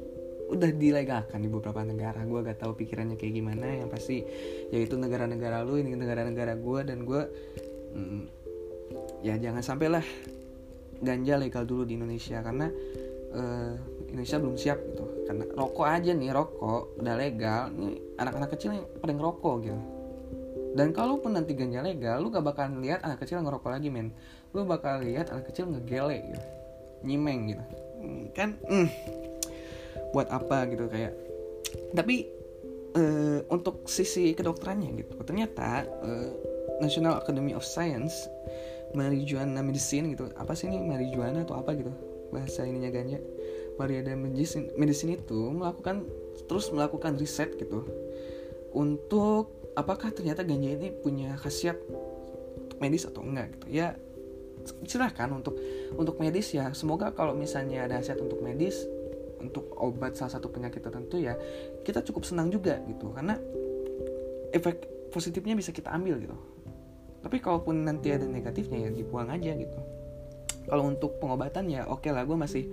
udah 0.49 0.73
dilegalkan 0.73 1.45
di 1.45 1.49
beberapa 1.49 1.85
negara. 1.85 2.25
Gue 2.25 2.41
gak 2.41 2.65
tahu 2.65 2.73
pikirannya 2.73 3.15
kayak 3.21 3.33
gimana. 3.37 3.85
Yang 3.85 3.89
pasti 3.93 4.17
yaitu 4.73 4.97
negara-negara 4.97 5.61
lu 5.61 5.77
ini 5.77 5.93
negara-negara 5.93 6.57
gue 6.57 6.79
dan 6.81 7.05
gue 7.05 7.21
mm, 7.93 8.21
ya 9.21 9.37
jangan 9.37 9.61
sampai 9.61 9.87
lah 9.93 10.05
ganja 11.05 11.37
legal 11.37 11.63
dulu 11.69 11.85
di 11.85 11.93
Indonesia. 11.93 12.41
Karena 12.41 12.65
uh, 13.37 13.73
Indonesia 14.09 14.41
belum 14.41 14.57
siap 14.57 14.79
gitu. 14.89 15.05
Karena 15.29 15.45
rokok 15.53 15.85
aja 15.85 16.11
nih 16.17 16.33
rokok 16.33 16.97
udah 16.97 17.13
legal. 17.13 17.69
Nih 17.69 18.17
anak-anak 18.17 18.49
kecil 18.57 18.73
yang 18.73 18.85
pada 18.97 19.13
ngerokok 19.13 19.55
gitu 19.61 19.94
dan 20.75 20.91
kalaupun 20.91 21.39
nanti 21.39 21.55
ganja 21.55 21.79
legal 21.79 22.19
lu 22.19 22.27
gak 22.27 22.43
bakal 22.43 22.67
lihat 22.83 22.99
anak 23.07 23.23
kecil 23.23 23.39
ngerokok 23.39 23.71
lagi 23.71 23.87
men. 23.87 24.11
Lu 24.51 24.67
bakal 24.67 24.99
lihat 25.07 25.31
anak 25.31 25.47
kecil 25.47 25.71
ngegele 25.71 26.19
gitu. 26.35 26.43
Nyimeng 27.07 27.55
gitu. 27.55 27.63
Kan 28.35 28.59
mm, 28.67 28.91
buat 30.11 30.27
apa 30.27 30.67
gitu 30.67 30.91
kayak. 30.91 31.15
Tapi 31.95 32.27
uh, 32.99 33.39
untuk 33.47 33.87
sisi 33.87 34.35
kedokterannya 34.35 34.99
gitu. 34.99 35.15
Ternyata 35.23 35.87
uh, 35.87 36.29
National 36.83 37.23
Academy 37.23 37.55
of 37.55 37.63
Science 37.63 38.27
marijuana 38.91 39.63
medicine 39.63 40.11
gitu. 40.11 40.27
Apa 40.35 40.59
sih 40.59 40.67
ini 40.67 40.83
marijuana 40.83 41.47
atau 41.47 41.55
apa 41.55 41.71
gitu? 41.71 41.95
Bahasa 42.35 42.67
ininya 42.67 42.91
ganja. 42.91 43.23
Marijuana 43.79 44.19
medicine, 44.27 44.75
medicine 44.75 45.15
itu 45.15 45.55
melakukan 45.55 46.03
terus 46.51 46.67
melakukan 46.75 47.15
riset 47.15 47.55
gitu. 47.55 47.87
Untuk 48.75 49.64
apakah 49.75 50.09
ternyata 50.15 50.41
ganja 50.41 50.71
ini 50.71 50.89
punya 50.91 51.35
khasiat 51.35 51.77
medis 52.79 53.05
atau 53.05 53.21
enggak 53.21 53.55
gitu? 53.59 53.67
Ya 53.69 53.95
silahkan 54.87 55.29
untuk 55.29 55.59
untuk 55.93 56.17
medis 56.17 56.49
ya. 56.55 56.71
Semoga 56.71 57.11
kalau 57.11 57.35
misalnya 57.35 57.85
ada 57.85 57.99
khasiat 58.01 58.17
untuk 58.23 58.41
medis 58.41 58.87
untuk 59.37 59.69
obat 59.77 60.17
salah 60.17 60.33
satu 60.33 60.49
penyakit 60.49 60.81
tertentu 60.81 61.21
ya 61.21 61.37
kita 61.83 62.01
cukup 62.01 62.25
senang 62.25 62.49
juga 62.49 62.81
gitu. 62.87 63.11
Karena 63.13 63.37
efek 64.55 65.11
positifnya 65.11 65.53
bisa 65.53 65.69
kita 65.75 65.91
ambil 65.91 66.17
gitu. 66.23 66.35
Tapi 67.21 67.37
kalaupun 67.41 67.85
nanti 67.85 68.13
ada 68.15 68.25
negatifnya 68.25 68.87
ya 68.87 68.89
dibuang 68.89 69.29
aja 69.29 69.53
gitu. 69.53 69.79
Kalau 70.65 70.89
untuk 70.89 71.21
pengobatan 71.21 71.69
ya 71.69 71.85
oke 71.85 72.01
okay 72.01 72.09
lah 72.09 72.25
gue 72.25 72.33
masih 72.33 72.63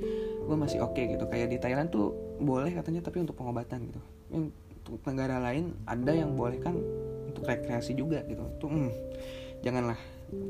gue 0.49 0.57
masih 0.57 0.81
oke 0.81 0.97
okay 0.97 1.13
gitu. 1.13 1.29
Kayak 1.29 1.53
di 1.53 1.59
Thailand 1.61 1.93
tuh 1.93 2.15
boleh 2.41 2.73
katanya 2.73 3.05
tapi 3.05 3.21
untuk 3.21 3.37
pengobatan 3.37 3.91
gitu 3.91 4.01
untuk 4.83 4.99
negara 5.07 5.39
lain 5.39 5.79
ada 5.87 6.11
yang 6.11 6.35
boleh 6.35 6.59
kan 6.59 6.75
untuk 7.31 7.47
rekreasi 7.47 7.95
juga 7.95 8.27
gitu. 8.27 8.43
Tuh 8.59 8.69
hmm, 8.69 8.91
janganlah 9.63 9.97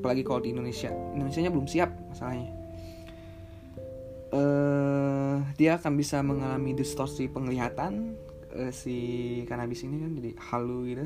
apalagi 0.00 0.24
kalau 0.24 0.40
di 0.40 0.56
Indonesia. 0.56 0.88
Indonesia 1.12 1.40
nya 1.44 1.52
belum 1.52 1.68
siap 1.68 1.90
masalahnya. 2.08 2.50
Uh, 4.32 5.44
dia 5.60 5.76
akan 5.76 5.92
bisa 6.00 6.24
mengalami 6.24 6.72
distorsi 6.72 7.28
penglihatan 7.28 8.16
uh, 8.56 8.72
si 8.72 8.96
kanabis 9.44 9.84
ini 9.84 10.00
kan 10.00 10.10
jadi 10.16 10.30
halu 10.48 10.78
gitu. 10.88 11.04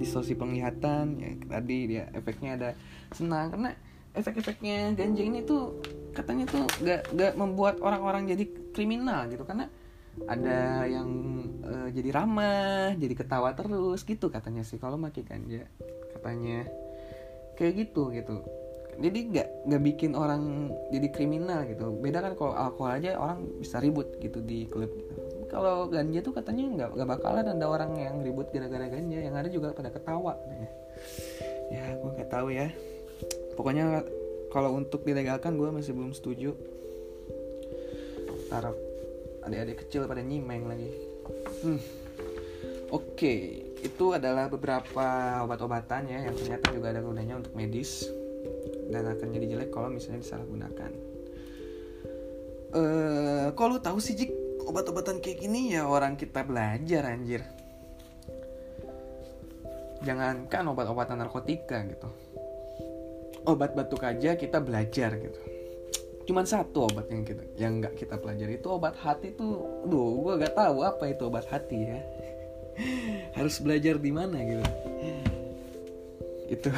Distorsi 0.00 0.32
penglihatan 0.32 1.20
ya 1.20 1.30
tadi 1.44 1.78
dia 1.92 2.08
efeknya 2.16 2.56
ada 2.56 2.70
senang 3.12 3.52
karena 3.52 3.70
efek-efeknya 4.16 4.96
ganja 4.96 5.22
ini 5.24 5.44
tuh 5.44 5.76
katanya 6.16 6.48
tuh 6.48 6.64
gak 6.80 7.12
gak 7.12 7.36
membuat 7.36 7.84
orang-orang 7.84 8.24
jadi 8.32 8.48
kriminal 8.72 9.28
gitu. 9.28 9.44
Karena 9.44 9.68
ada 10.28 10.84
yang 10.84 11.08
uh, 11.64 11.88
jadi 11.88 12.10
ramah 12.12 12.92
jadi 13.00 13.14
ketawa 13.16 13.56
terus 13.56 14.04
gitu 14.04 14.28
katanya 14.28 14.62
sih. 14.62 14.76
Kalau 14.76 15.00
pakai 15.00 15.24
ganja 15.24 15.64
katanya 16.18 16.68
kayak 17.56 17.88
gitu 17.88 18.12
gitu. 18.12 18.44
Jadi 18.92 19.18
nggak 19.32 19.48
nggak 19.72 19.82
bikin 19.88 20.12
orang 20.12 20.68
jadi 20.92 21.08
kriminal 21.08 21.64
gitu. 21.64 21.96
Beda 21.96 22.20
kan 22.20 22.36
kalau 22.36 22.52
alkohol 22.52 22.92
aja 23.00 23.16
orang 23.16 23.48
bisa 23.56 23.80
ribut 23.80 24.20
gitu 24.20 24.44
di 24.44 24.68
klub 24.68 24.92
gitu. 24.92 25.14
kalau 25.52 25.84
ganja 25.84 26.24
tuh 26.24 26.32
katanya 26.32 26.64
nggak 26.64 26.90
nggak 26.96 27.08
bakalan 27.12 27.44
ada 27.44 27.66
orang 27.68 27.92
yang 27.96 28.20
ribut 28.24 28.52
gara-gara 28.52 28.88
ganja. 28.88 29.18
Yang 29.20 29.36
ada 29.36 29.48
juga 29.48 29.68
pada 29.72 29.88
ketawa 29.92 30.36
ya, 30.48 30.68
ya 31.72 31.84
gue 31.96 32.10
nggak 32.20 32.30
tahu 32.32 32.48
ya. 32.52 32.68
Pokoknya 33.56 34.04
kalau 34.52 34.76
untuk 34.76 35.04
dilegalkan 35.08 35.56
gue 35.56 35.68
masih 35.72 35.96
belum 35.96 36.12
setuju. 36.12 36.52
Harap 38.52 38.76
adik-adik 39.46 39.86
kecil 39.86 40.06
pada 40.06 40.22
nyimeng 40.22 40.66
lagi 40.66 40.90
hmm. 41.66 41.80
oke 42.90 43.18
okay. 43.18 43.66
itu 43.82 44.14
adalah 44.14 44.46
beberapa 44.46 45.40
obat-obatan 45.42 46.06
ya 46.06 46.18
yang 46.30 46.34
ternyata 46.38 46.70
juga 46.70 46.94
ada 46.94 47.00
gunanya 47.02 47.38
untuk 47.38 47.52
medis 47.58 48.06
dan 48.90 49.08
akan 49.08 49.28
jadi 49.34 49.46
jelek 49.56 49.70
kalau 49.74 49.88
misalnya 49.90 50.22
disalahgunakan 50.22 50.90
eh 52.72 52.78
uh, 52.80 53.46
kalau 53.52 53.76
tahu 53.76 54.00
sih 54.00 54.16
Jik 54.16 54.32
obat-obatan 54.64 55.20
kayak 55.20 55.44
gini 55.44 55.76
ya 55.76 55.84
orang 55.84 56.16
kita 56.16 56.46
belajar 56.46 57.04
anjir 57.10 57.42
jangankan 60.02 60.72
obat-obatan 60.72 61.20
narkotika 61.20 61.82
gitu 61.86 62.08
obat 63.46 63.74
batuk 63.74 64.06
aja 64.06 64.38
kita 64.38 64.62
belajar 64.62 65.18
gitu 65.18 65.51
cuman 66.32 66.48
satu 66.48 66.88
obat 66.88 67.12
yang 67.12 67.28
kita 67.28 67.44
yang 67.60 67.84
nggak 67.84 67.92
kita 67.92 68.16
pelajari. 68.16 68.56
Itu 68.56 68.72
obat 68.72 68.96
hati 68.96 69.36
tuh 69.36 69.84
duh 69.84 70.24
gue 70.24 70.40
gak 70.40 70.56
tahu 70.56 70.80
apa 70.80 71.12
itu 71.12 71.28
obat 71.28 71.44
hati 71.44 71.76
ya. 71.76 72.00
Harus 73.36 73.60
belajar 73.60 74.00
di 74.00 74.08
mana 74.08 74.40
gitu. 74.40 74.64
Itu 76.48 76.72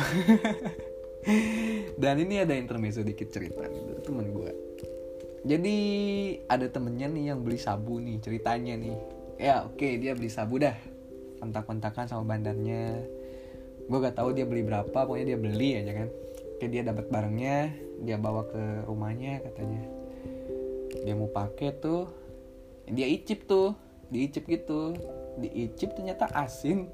dan 2.03 2.19
ini 2.19 2.43
ada 2.43 2.59
intermezzo 2.59 3.07
dikit 3.07 3.31
cerita 3.31 3.63
nih 3.63 4.03
temen 4.03 4.29
gue 4.35 4.51
jadi 5.47 5.77
ada 6.51 6.67
temennya 6.67 7.07
nih 7.15 7.25
yang 7.31 7.47
beli 7.47 7.57
sabu 7.63 8.03
nih 8.03 8.19
ceritanya 8.19 8.75
nih. 8.75 8.97
Ya 9.39 9.63
oke 9.63 9.79
okay, 9.79 10.03
dia 10.03 10.19
beli 10.19 10.35
sabu 10.35 10.59
dah. 10.59 10.75
Kontak-kontakan 11.39 12.11
sama 12.11 12.27
bandarnya. 12.27 13.07
Gue 13.87 13.99
gak 14.03 14.19
tahu 14.19 14.35
dia 14.35 14.51
beli 14.51 14.67
berapa 14.67 14.91
pokoknya 14.91 15.37
dia 15.37 15.39
beli 15.39 15.79
aja 15.79 15.95
kan 15.95 16.09
kayak 16.65 16.81
dia 16.81 16.85
dapat 16.89 17.13
barangnya 17.13 17.57
dia 18.01 18.17
bawa 18.17 18.49
ke 18.49 18.89
rumahnya 18.89 19.45
katanya. 19.45 19.85
Dia 21.05 21.13
mau 21.13 21.29
pakai 21.29 21.77
tuh. 21.77 22.09
Dia 22.89 23.05
icip 23.05 23.45
tuh 23.45 23.77
diicip 24.09 24.49
gitu. 24.49 24.97
Diicip 25.45 25.93
ternyata 25.93 26.25
asin. 26.33 26.89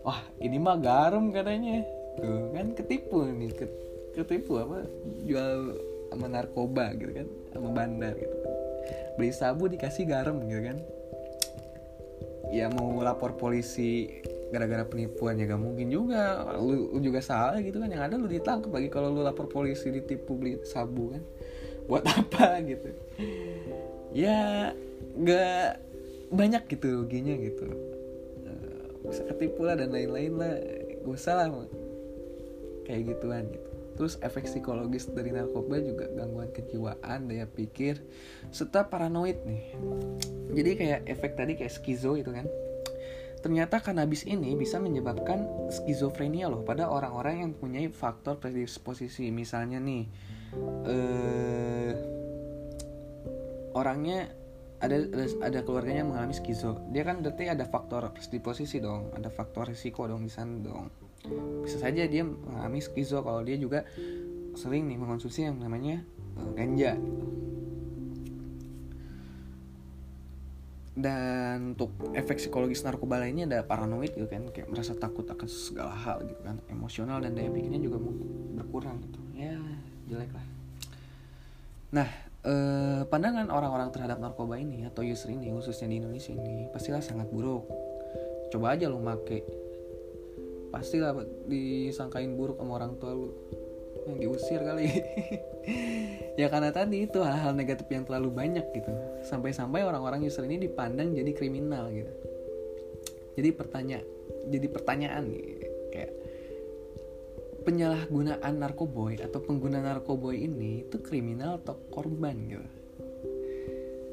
Wah 0.00 0.24
ini 0.40 0.56
mah 0.56 0.80
garam 0.80 1.28
katanya. 1.28 1.84
Tuh 2.16 2.56
kan 2.56 2.72
ketipu 2.72 3.28
nih 3.28 3.52
ketipu 4.16 4.64
apa? 4.64 4.88
Jual 5.28 5.76
sama 6.08 6.32
narkoba 6.32 6.96
gitu 6.96 7.20
kan 7.20 7.28
sama 7.52 7.68
bandar 7.76 8.16
gitu. 8.16 8.36
Beli 9.20 9.28
sabu 9.28 9.68
dikasih 9.68 10.08
garam 10.08 10.40
gitu 10.48 10.72
kan. 10.72 10.80
Ya 12.48 12.72
mau 12.72 12.96
lapor 13.04 13.36
polisi 13.36 14.24
gara-gara 14.48 14.84
penipuan 14.88 15.36
ya 15.36 15.44
gak 15.48 15.60
mungkin 15.60 15.88
juga. 15.92 16.44
Lu, 16.56 16.96
lu 16.96 16.98
juga 17.04 17.20
salah 17.20 17.60
gitu 17.60 17.80
kan. 17.80 17.88
Yang 17.92 18.02
ada 18.08 18.14
lu 18.16 18.28
ditangkap 18.28 18.70
lagi 18.72 18.88
kalau 18.88 19.12
lu 19.12 19.20
lapor 19.20 19.48
polisi 19.48 19.92
ditipu 19.92 20.36
beli 20.36 20.60
sabu 20.64 21.12
kan. 21.12 21.22
Buat 21.88 22.04
apa 22.16 22.60
gitu. 22.64 22.90
Ya 24.12 24.72
gak 25.20 25.84
banyak 26.32 26.62
gitu 26.68 27.04
ruginya 27.04 27.34
gitu. 27.36 27.68
Uh, 28.44 29.08
bisa 29.08 29.22
ketipu 29.28 29.68
lah 29.68 29.76
dan 29.76 29.92
lain-lain 29.92 30.32
lah. 30.36 30.54
Gak 31.04 31.14
usah 31.14 31.34
lah 31.44 31.48
kayak 32.88 33.16
gituan 33.16 33.44
gitu. 33.52 33.68
Terus 33.98 34.14
efek 34.22 34.46
psikologis 34.46 35.10
dari 35.10 35.34
narkoba 35.34 35.82
juga 35.82 36.06
gangguan 36.14 36.54
kejiwaan, 36.54 37.26
daya 37.26 37.50
pikir, 37.50 37.98
serta 38.54 38.86
paranoid 38.86 39.42
nih. 39.42 39.74
Jadi 40.54 40.70
kayak 40.78 41.00
efek 41.10 41.34
tadi 41.34 41.58
kayak 41.58 41.74
skizo 41.74 42.14
itu 42.14 42.30
kan. 42.30 42.46
Ternyata 43.38 43.78
kanabis 43.78 44.26
ini 44.26 44.54
bisa 44.58 44.82
menyebabkan 44.82 45.70
skizofrenia 45.70 46.50
loh 46.50 46.66
pada 46.66 46.90
orang-orang 46.90 47.46
yang 47.46 47.52
punya 47.54 47.82
faktor 47.90 48.42
predisposisi. 48.42 49.30
Misalnya 49.30 49.78
nih, 49.78 50.04
eh, 50.86 51.92
orangnya 53.78 54.26
ada, 54.78 54.96
ada 55.42 55.58
keluarganya 55.62 56.06
mengalami 56.06 56.34
skizo. 56.34 56.82
Dia 56.90 57.06
kan 57.06 57.22
berarti 57.22 57.50
ada 57.50 57.66
faktor 57.66 58.10
predisposisi 58.10 58.82
dong, 58.82 59.14
ada 59.14 59.30
faktor 59.30 59.70
risiko 59.70 60.06
dong 60.06 60.26
di 60.26 60.32
dong 60.62 61.08
bisa 61.64 61.78
saja 61.82 62.06
dia 62.06 62.22
mengalami 62.24 62.80
skizo 62.80 63.20
kalau 63.20 63.42
dia 63.42 63.58
juga 63.58 63.84
sering 64.54 64.86
nih 64.88 64.98
mengonsumsi 64.98 65.46
yang 65.46 65.58
namanya 65.60 66.02
uh, 66.38 66.50
ganja 66.54 66.96
dan 70.98 71.78
untuk 71.78 71.94
efek 72.10 72.42
psikologis 72.42 72.82
narkoba 72.82 73.22
lainnya 73.22 73.46
ada 73.46 73.58
paranoid 73.62 74.18
gitu 74.18 74.26
kan 74.26 74.50
kayak 74.50 74.66
merasa 74.66 74.98
takut 74.98 75.22
akan 75.30 75.46
segala 75.46 75.94
hal 75.94 76.26
gitu 76.26 76.42
kan 76.42 76.58
emosional 76.66 77.22
dan 77.22 77.38
daya 77.38 77.46
pikirnya 77.54 77.78
juga 77.78 78.02
berkurang 78.58 78.98
gitu. 79.06 79.22
Ya 79.38 79.54
jelek 80.10 80.34
lah. 80.34 80.46
Nah 81.94 82.08
eh, 82.42 83.02
pandangan 83.06 83.46
orang-orang 83.46 83.94
terhadap 83.94 84.18
narkoba 84.18 84.58
ini 84.58 84.82
atau 84.90 85.06
user 85.06 85.30
ini 85.30 85.54
khususnya 85.54 85.86
di 85.86 86.02
Indonesia 86.02 86.34
ini 86.34 86.66
pastilah 86.74 86.98
sangat 86.98 87.30
buruk. 87.30 87.70
Coba 88.50 88.74
aja 88.74 88.90
lo 88.90 88.98
make. 88.98 89.46
Pasti 90.74 90.98
lah 90.98 91.14
disangkain 91.46 92.34
buruk 92.34 92.58
sama 92.58 92.74
orang 92.74 92.98
tua 92.98 93.14
lu 93.14 93.30
yang 94.08 94.18
diusir 94.18 94.60
kali. 94.64 94.86
Ya 96.38 96.46
karena 96.46 96.70
tadi 96.70 97.02
itu 97.02 97.18
hal-hal 97.18 97.50
negatif 97.50 97.90
yang 97.90 98.06
terlalu 98.06 98.30
banyak 98.30 98.62
gitu. 98.70 98.94
Sampai-sampai 99.26 99.82
orang-orang 99.82 100.22
user 100.22 100.46
ini 100.46 100.70
dipandang 100.70 101.10
jadi 101.10 101.34
kriminal 101.34 101.90
gitu. 101.90 102.14
Jadi 103.34 103.48
pertanyaan 103.58 104.06
jadi 104.46 104.66
pertanyaan 104.70 105.34
nih 105.34 105.46
kayak 105.90 106.12
penyalahgunaan 107.66 108.54
narkoboy 108.54 109.18
atau 109.18 109.42
pengguna 109.42 109.82
narkoboy 109.82 110.38
ini 110.38 110.86
itu 110.86 111.02
kriminal 111.02 111.58
atau 111.58 111.74
korban 111.90 112.38
gitu? 112.46 112.70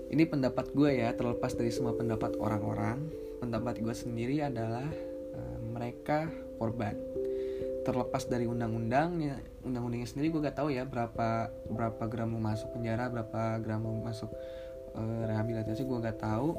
Ini 0.09 0.23
pendapat 0.25 0.73
gue 0.73 1.05
ya 1.05 1.13
terlepas 1.13 1.53
dari 1.53 1.69
semua 1.69 1.93
pendapat 1.93 2.41
orang-orang. 2.41 3.05
Pendapat 3.37 3.85
gue 3.85 3.93
sendiri 3.93 4.41
adalah 4.41 4.89
uh, 5.37 5.57
mereka 5.61 6.25
korban 6.57 7.14
terlepas 7.85 8.25
dari 8.25 8.49
undang-undangnya 8.49 9.37
undang-undangnya 9.61 10.09
sendiri 10.09 10.33
gue 10.33 10.41
gak 10.41 10.57
tahu 10.57 10.73
ya 10.73 10.83
berapa 10.89 11.53
berapa 11.69 12.03
gram 12.09 12.33
mau 12.33 12.41
masuk 12.41 12.73
penjara 12.73 13.05
berapa 13.13 13.61
gram 13.61 13.85
mau 13.85 13.93
masuk 14.01 14.33
uh, 14.97 15.21
rehabilitasi 15.29 15.85
gue 15.85 15.97
gak 16.01 16.19
tahu. 16.19 16.57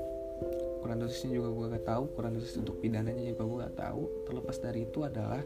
Kurang 0.85 1.03
dosisnya 1.03 1.43
juga 1.43 1.51
gue 1.51 1.67
gak 1.75 1.87
tahu 1.89 2.03
kurang 2.15 2.33
dosis 2.39 2.63
untuk 2.63 2.79
pidananya 2.79 3.25
juga 3.27 3.43
gue 3.43 3.59
gak 3.67 3.77
tahu. 3.81 4.03
Terlepas 4.29 4.57
dari 4.63 4.81
itu 4.87 4.99
adalah 5.03 5.43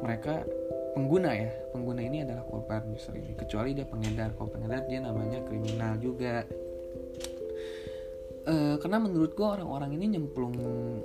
mereka 0.00 0.48
pengguna 0.96 1.30
ya 1.36 1.50
pengguna 1.76 2.00
ini 2.00 2.24
adalah 2.24 2.42
korban 2.48 2.88
user 2.94 3.12
ini. 3.12 3.36
Kecuali 3.36 3.76
dia 3.76 3.84
pengedar 3.84 4.32
kalau 4.38 4.48
pengedar 4.48 4.88
dia 4.88 5.04
namanya 5.04 5.44
kriminal 5.44 6.00
juga. 6.00 6.48
Uh, 8.48 8.80
karena 8.80 8.96
menurut 8.96 9.36
gue 9.36 9.44
orang-orang 9.44 9.92
ini 9.92 10.16
nyemplung 10.16 10.56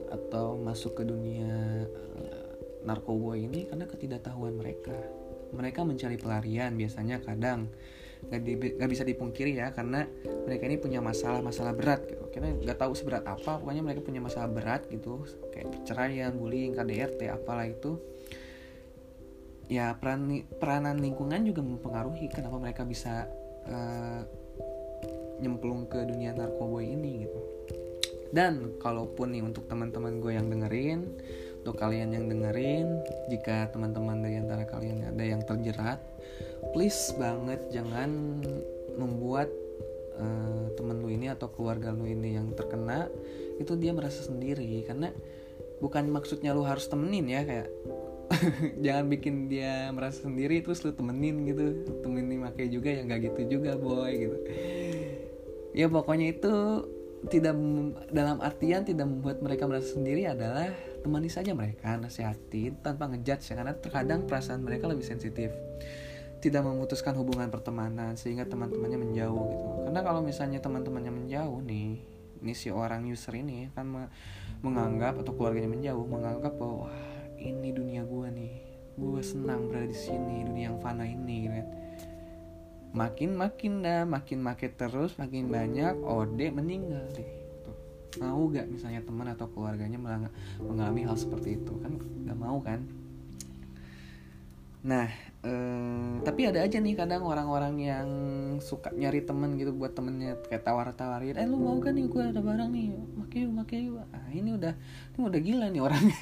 atau 0.07 0.55
masuk 0.55 0.95
ke 0.95 1.03
dunia 1.03 1.83
uh, 1.91 2.32
narkoba 2.83 3.39
ini 3.39 3.67
karena 3.67 3.85
ketidaktahuan 3.87 4.55
mereka. 4.55 4.95
Mereka 5.53 5.85
mencari 5.85 6.17
pelarian 6.17 6.73
biasanya 6.73 7.21
kadang 7.21 7.69
gak, 8.29 8.41
di, 8.43 8.53
gak 8.55 8.89
bisa 8.89 9.03
dipungkiri 9.03 9.59
ya 9.59 9.71
karena 9.75 10.07
mereka 10.47 10.63
ini 10.67 10.77
punya 10.79 10.99
masalah-masalah 11.03 11.73
berat 11.75 12.01
gitu. 12.07 12.23
Kita 12.31 12.45
nggak 12.63 12.79
tahu 12.79 12.93
seberat 12.95 13.23
apa, 13.27 13.59
pokoknya 13.61 13.83
mereka 13.83 14.01
punya 14.03 14.21
masalah 14.23 14.49
berat 14.49 14.87
gitu, 14.89 15.23
kayak 15.53 15.69
perceraian, 15.69 16.31
bullying, 16.35 16.73
KDRT, 16.75 17.29
apalah 17.29 17.67
itu. 17.69 17.99
Ya 19.71 19.95
peran 19.95 20.43
peranan 20.59 20.99
lingkungan 20.99 21.47
juga 21.47 21.63
mempengaruhi 21.63 22.27
kenapa 22.27 22.59
mereka 22.59 22.83
bisa 22.83 23.25
uh, 23.69 24.21
nyemplung 25.39 25.87
ke 25.87 26.03
dunia 26.03 26.35
narkoba 26.35 26.83
ini 26.83 27.25
gitu. 27.25 27.39
Dan 28.33 28.81
kalaupun 28.81 29.29
nih 29.29 29.45
untuk 29.45 29.69
teman-teman 29.69 30.17
gue 30.17 30.33
yang 30.33 30.49
dengerin, 30.49 31.05
untuk 31.63 31.79
kalian 31.79 32.11
yang 32.11 32.27
dengerin 32.27 32.99
jika 33.31 33.71
teman-teman 33.71 34.19
dari 34.19 34.35
antara 34.35 34.67
kalian 34.67 35.15
ada 35.15 35.23
yang 35.23 35.39
terjerat 35.47 36.03
please 36.75 37.15
banget 37.15 37.63
jangan 37.71 38.43
membuat 38.99 39.47
uh, 40.17 40.69
temen 40.73 41.01
lu 41.01 41.09
ini 41.09 41.29
atau 41.29 41.49
keluarga 41.49 41.93
lu 41.93 42.05
ini 42.05 42.37
yang 42.37 42.53
terkena 42.53 43.09
itu 43.57 43.73
dia 43.77 43.93
merasa 43.93 44.25
sendiri. 44.25 44.85
Karena 44.85 45.09
bukan 45.81 46.09
maksudnya 46.09 46.55
lu 46.55 46.65
harus 46.65 46.87
temenin 46.87 47.27
ya 47.27 47.41
kayak 47.43 47.69
jangan 48.85 49.05
bikin 49.11 49.51
dia 49.51 49.91
merasa 49.93 50.25
sendiri 50.25 50.61
terus 50.65 50.81
lu 50.85 50.93
temenin 50.93 51.45
gitu. 51.49 51.85
Temenin 52.01 52.41
pakai 52.49 52.67
juga 52.69 52.89
ya 52.93 53.01
nggak 53.05 53.21
gitu 53.33 53.59
juga 53.59 53.77
boy 53.77 54.11
gitu. 54.13 54.37
Ya 55.73 55.89
pokoknya 55.89 56.37
itu 56.37 56.53
tidak 57.31 57.55
dalam 58.11 58.43
artian 58.43 58.83
tidak 58.83 59.07
membuat 59.07 59.39
mereka 59.39 59.63
merasa 59.63 59.95
sendiri 59.95 60.27
adalah 60.27 60.69
temani 61.03 61.27
saja 61.27 61.51
mereka 61.51 61.99
nasihati 61.99 62.79
tanpa 62.79 63.11
ngejudge 63.11 63.51
ya 63.51 63.59
karena 63.59 63.75
terkadang 63.75 64.23
perasaan 64.23 64.63
mereka 64.63 64.87
lebih 64.87 65.03
sensitif. 65.03 65.51
Tidak 66.39 66.63
memutuskan 66.63 67.15
hubungan 67.19 67.51
pertemanan 67.51 68.15
sehingga 68.15 68.47
teman-temannya 68.47 68.99
menjauh 68.99 69.43
gitu. 69.51 69.67
Karena 69.87 70.01
kalau 70.03 70.23
misalnya 70.23 70.59
teman-temannya 70.63 71.11
menjauh 71.11 71.59
nih 71.63 71.99
ini 72.43 72.53
si 72.55 72.67
orang 72.71 73.07
user 73.07 73.35
ini 73.39 73.71
kan 73.71 73.87
menganggap 74.59 75.19
atau 75.19 75.35
keluarganya 75.35 75.71
menjauh 75.71 76.03
menganggap 76.07 76.55
bahwa 76.55 76.87
Wah, 76.87 76.99
ini 77.39 77.71
dunia 77.71 78.03
gue 78.03 78.27
nih. 78.31 78.53
Gue 78.95 79.21
senang 79.23 79.67
berada 79.67 79.87
di 79.87 79.95
sini 79.95 80.47
dunia 80.47 80.71
yang 80.71 80.79
fana 80.79 81.03
ini 81.03 81.37
gitu 81.47 81.83
makin 82.93 83.33
makin 83.33 83.81
dah 83.81 84.05
makin 84.05 84.37
makin 84.45 84.69
terus 84.77 85.17
makin 85.17 85.49
banyak 85.49 85.97
ode 86.05 86.53
meninggal 86.53 87.09
deh 87.17 87.42
mau 88.21 88.49
gak 88.49 88.69
misalnya 88.69 89.01
teman 89.01 89.27
atau 89.31 89.49
keluarganya 89.49 89.97
mengalami 90.61 91.01
hal 91.07 91.17
seperti 91.17 91.57
itu? 91.61 91.73
Kan 91.81 91.97
gak 92.27 92.37
mau 92.37 92.59
kan? 92.61 92.83
Nah 94.83 95.07
eh, 95.47 96.13
tapi 96.27 96.41
ada 96.43 96.59
aja 96.59 96.77
nih 96.83 96.95
kadang 96.99 97.23
orang-orang 97.23 97.75
yang 97.79 98.07
suka 98.59 98.91
nyari 98.91 99.23
temen 99.23 99.55
gitu 99.55 99.71
buat 99.71 99.95
temennya 99.95 100.35
kayak 100.51 100.67
tawar-tawarin 100.67 101.39
eh 101.39 101.47
lu 101.47 101.55
mau 101.55 101.79
kan 101.79 101.95
nih? 101.95 102.05
Gue 102.11 102.23
ada 102.27 102.43
barang 102.43 102.69
nih 102.69 102.87
make 103.15 103.37
yuk 103.47 103.51
make 103.55 103.77
yuk. 103.79 104.03
Ah 104.11 104.27
ini 104.35 104.53
udah 104.53 104.75
ini 105.15 105.21
udah 105.23 105.41
gila 105.41 105.65
nih 105.71 105.81
orangnya. 105.81 106.19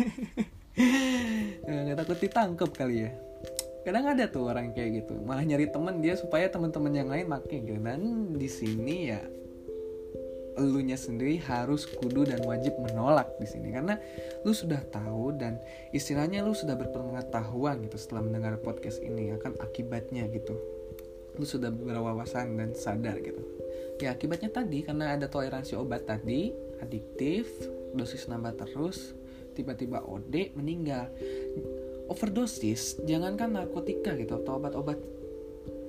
Nggak 1.90 1.98
takut 2.06 2.18
ditangkep 2.22 2.72
kali 2.78 2.96
ya. 3.10 3.12
Kadang 3.82 4.14
ada 4.14 4.30
tuh 4.30 4.46
orang 4.46 4.78
kayak 4.78 5.04
gitu 5.04 5.18
malah 5.26 5.42
nyari 5.42 5.66
temen 5.66 6.06
dia 6.06 6.14
supaya 6.14 6.46
teman-teman 6.46 6.94
yang 6.94 7.10
lain 7.10 7.26
make 7.26 7.50
gitu. 7.50 7.82
Dan 7.82 8.38
di 8.38 8.46
sini 8.46 9.10
ya 9.10 9.26
elunya 10.60 11.00
sendiri 11.00 11.40
harus 11.48 11.88
kudu 11.88 12.28
dan 12.28 12.44
wajib 12.44 12.76
menolak 12.80 13.32
di 13.40 13.48
sini. 13.48 13.72
Karena 13.72 13.96
lu 14.44 14.52
sudah 14.52 14.82
tahu 14.92 15.36
dan 15.36 15.62
istilahnya 15.96 16.44
lu 16.44 16.52
sudah 16.52 16.76
berpengetahuan 16.76 17.84
gitu 17.88 17.98
setelah 18.00 18.28
mendengar 18.28 18.60
podcast 18.60 19.00
ini 19.00 19.32
akan 19.36 19.56
akibatnya 19.64 20.28
gitu. 20.32 20.58
Lu 21.40 21.46
sudah 21.48 21.72
berwawasan 21.72 22.60
dan 22.60 22.76
sadar 22.76 23.20
gitu. 23.24 23.42
Ya 24.02 24.18
akibatnya 24.18 24.50
tadi 24.50 24.82
karena 24.82 25.14
ada 25.14 25.30
toleransi 25.30 25.78
obat 25.78 26.10
tadi 26.10 26.52
adiktif 26.82 27.48
dosis 27.94 28.26
nambah 28.26 28.58
terus 28.66 29.14
tiba-tiba 29.54 30.02
OD 30.04 30.58
meninggal. 30.58 31.12
Overdosis 32.12 33.00
jangankan 33.08 33.56
narkotika 33.56 34.18
gitu 34.20 34.36
atau 34.42 34.60
obat-obat 34.60 35.00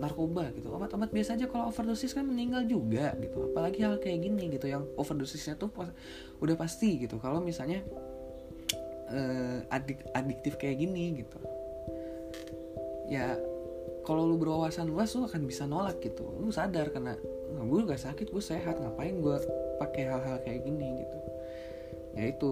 narkoba 0.02 0.50
gitu. 0.50 0.66
Obat-obat 0.74 1.14
biasa 1.14 1.38
aja 1.38 1.46
kalau 1.46 1.70
overdosis 1.70 2.10
kan 2.10 2.26
meninggal 2.26 2.66
juga 2.66 3.14
gitu. 3.22 3.54
Apalagi 3.54 3.86
hal 3.86 4.02
kayak 4.02 4.26
gini 4.26 4.50
gitu 4.50 4.66
yang 4.66 4.82
overdosisnya 4.98 5.54
tuh 5.54 5.70
udah 6.42 6.56
pasti 6.58 7.06
gitu. 7.06 7.22
Kalau 7.22 7.38
misalnya 7.38 7.86
uh, 9.14 9.62
adik 9.70 10.02
adiktif 10.10 10.58
kayak 10.58 10.82
gini 10.82 11.22
gitu. 11.22 11.38
Ya 13.06 13.38
kalau 14.02 14.26
lu 14.26 14.34
berwawasan 14.34 14.90
luas 14.90 15.14
lu 15.14 15.22
akan 15.30 15.46
bisa 15.46 15.62
nolak 15.70 16.02
gitu. 16.02 16.26
Lu 16.42 16.50
sadar 16.50 16.90
karena 16.90 17.14
nah, 17.54 17.62
gue 17.62 17.80
gak 17.86 18.02
sakit 18.02 18.34
gue 18.34 18.42
sehat 18.42 18.82
ngapain 18.82 19.22
gue 19.22 19.36
pakai 19.78 20.10
hal-hal 20.10 20.42
kayak 20.42 20.66
gini? 20.66 21.06
gitu. 21.06 21.18
Ya 22.12 22.28
itu 22.28 22.50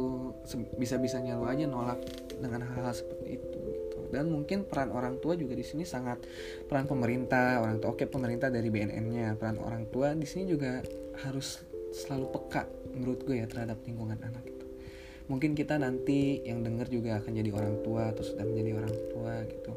bisa 0.78 0.96
bisanya 0.96 1.34
lu 1.34 1.44
aja 1.50 1.66
nolak 1.66 1.98
dengan 2.38 2.64
hal-hal 2.64 2.94
seperti 2.94 3.36
itu 3.36 3.49
dan 4.10 4.28
mungkin 4.28 4.66
peran 4.66 4.90
orang 4.90 5.22
tua 5.22 5.38
juga 5.38 5.54
di 5.54 5.64
sini 5.64 5.86
sangat 5.86 6.26
peran 6.66 6.90
pemerintah 6.90 7.62
orang 7.62 7.78
tua 7.78 7.94
oke 7.94 8.04
pemerintah 8.10 8.50
dari 8.50 8.68
BNN-nya 8.68 9.38
peran 9.38 9.58
orang 9.62 9.86
tua 9.88 10.12
di 10.12 10.26
sini 10.26 10.50
juga 10.50 10.82
harus 11.22 11.62
selalu 11.90 12.30
peka 12.30 12.66
menurut 12.94 13.22
gue 13.26 13.42
ya 13.42 13.46
terhadap 13.46 13.82
lingkungan 13.86 14.18
anak 14.22 14.44
itu. 14.46 14.66
Mungkin 15.30 15.54
kita 15.54 15.78
nanti 15.78 16.42
yang 16.42 16.66
dengar 16.66 16.90
juga 16.90 17.22
akan 17.22 17.30
jadi 17.30 17.50
orang 17.54 17.86
tua 17.86 18.10
atau 18.10 18.22
sudah 18.26 18.42
menjadi 18.42 18.70
orang 18.82 18.94
tua 19.14 19.32
gitu. 19.46 19.72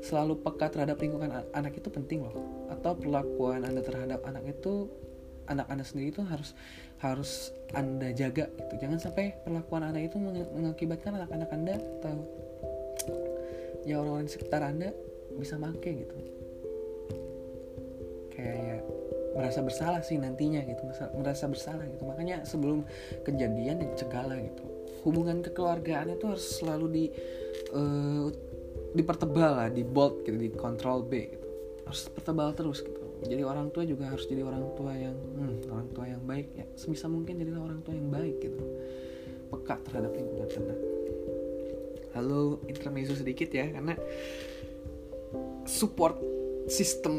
Selalu 0.00 0.34
peka 0.46 0.70
terhadap 0.70 0.96
lingkungan 1.02 1.30
anak 1.50 1.74
itu 1.74 1.90
penting 1.90 2.22
loh. 2.22 2.34
Atau 2.70 2.94
perlakuan 2.94 3.66
anda 3.66 3.82
terhadap 3.82 4.22
anak 4.22 4.46
itu 4.46 4.86
anak 5.50 5.66
anda 5.66 5.82
sendiri 5.82 6.14
itu 6.14 6.22
harus 6.22 6.54
harus 7.02 7.50
anda 7.74 8.14
jaga 8.14 8.46
gitu. 8.46 8.74
Jangan 8.78 8.98
sampai 9.02 9.34
perlakuan 9.42 9.82
anak 9.82 10.14
itu 10.14 10.16
mengakibatkan 10.54 11.18
anak-anak 11.18 11.50
anda 11.50 11.74
atau 11.98 12.14
ya 13.84 14.00
orang-orang 14.00 14.26
di 14.28 14.32
sekitar 14.32 14.60
anda 14.64 14.90
bisa 15.36 15.56
make 15.56 15.84
gitu. 15.84 16.16
Kayak 18.34 18.56
ya 18.56 18.76
merasa 19.30 19.62
bersalah 19.62 20.00
sih 20.02 20.18
nantinya 20.18 20.60
gitu 20.66 20.82
merasa 21.16 21.44
bersalah 21.46 21.86
gitu. 21.86 22.02
Makanya 22.04 22.42
sebelum 22.42 22.82
kejadian 23.22 23.84
dicegahlah 23.84 24.40
gitu 24.42 24.64
hubungan 25.04 25.40
kekeluargaan 25.40 26.12
itu 26.12 26.24
harus 26.28 26.44
selalu 26.60 26.86
di 26.92 27.04
uh, 27.72 28.28
dipertebal 28.92 29.52
lah 29.64 29.68
di 29.70 29.86
bold 29.86 30.26
gitu 30.26 30.36
di 30.36 30.50
control 30.52 31.06
B 31.06 31.12
gitu. 31.30 31.48
Harus 31.86 32.10
pertebal 32.10 32.52
terus 32.52 32.84
gitu. 32.84 33.00
Jadi 33.20 33.44
orang 33.44 33.68
tua 33.68 33.84
juga 33.84 34.08
harus 34.08 34.24
jadi 34.24 34.40
orang 34.44 34.64
tua 34.76 34.92
yang 34.96 35.12
hmm, 35.12 35.68
orang 35.68 35.88
tua 35.92 36.04
yang 36.08 36.22
baik 36.24 36.48
ya. 36.56 36.66
Sebisa 36.76 37.08
mungkin 37.08 37.40
jadilah 37.40 37.62
orang 37.64 37.80
tua 37.84 37.94
yang 37.96 38.08
baik 38.08 38.36
gitu. 38.40 38.60
Peka 39.50 39.76
terhadap 39.88 40.12
lingkungan 40.14 40.48
anak 40.62 40.78
Halo 42.10 42.62
intermezzo 42.66 43.14
sedikit 43.14 43.50
ya 43.54 43.70
karena 43.70 43.94
support 45.66 46.18
sistem 46.66 47.14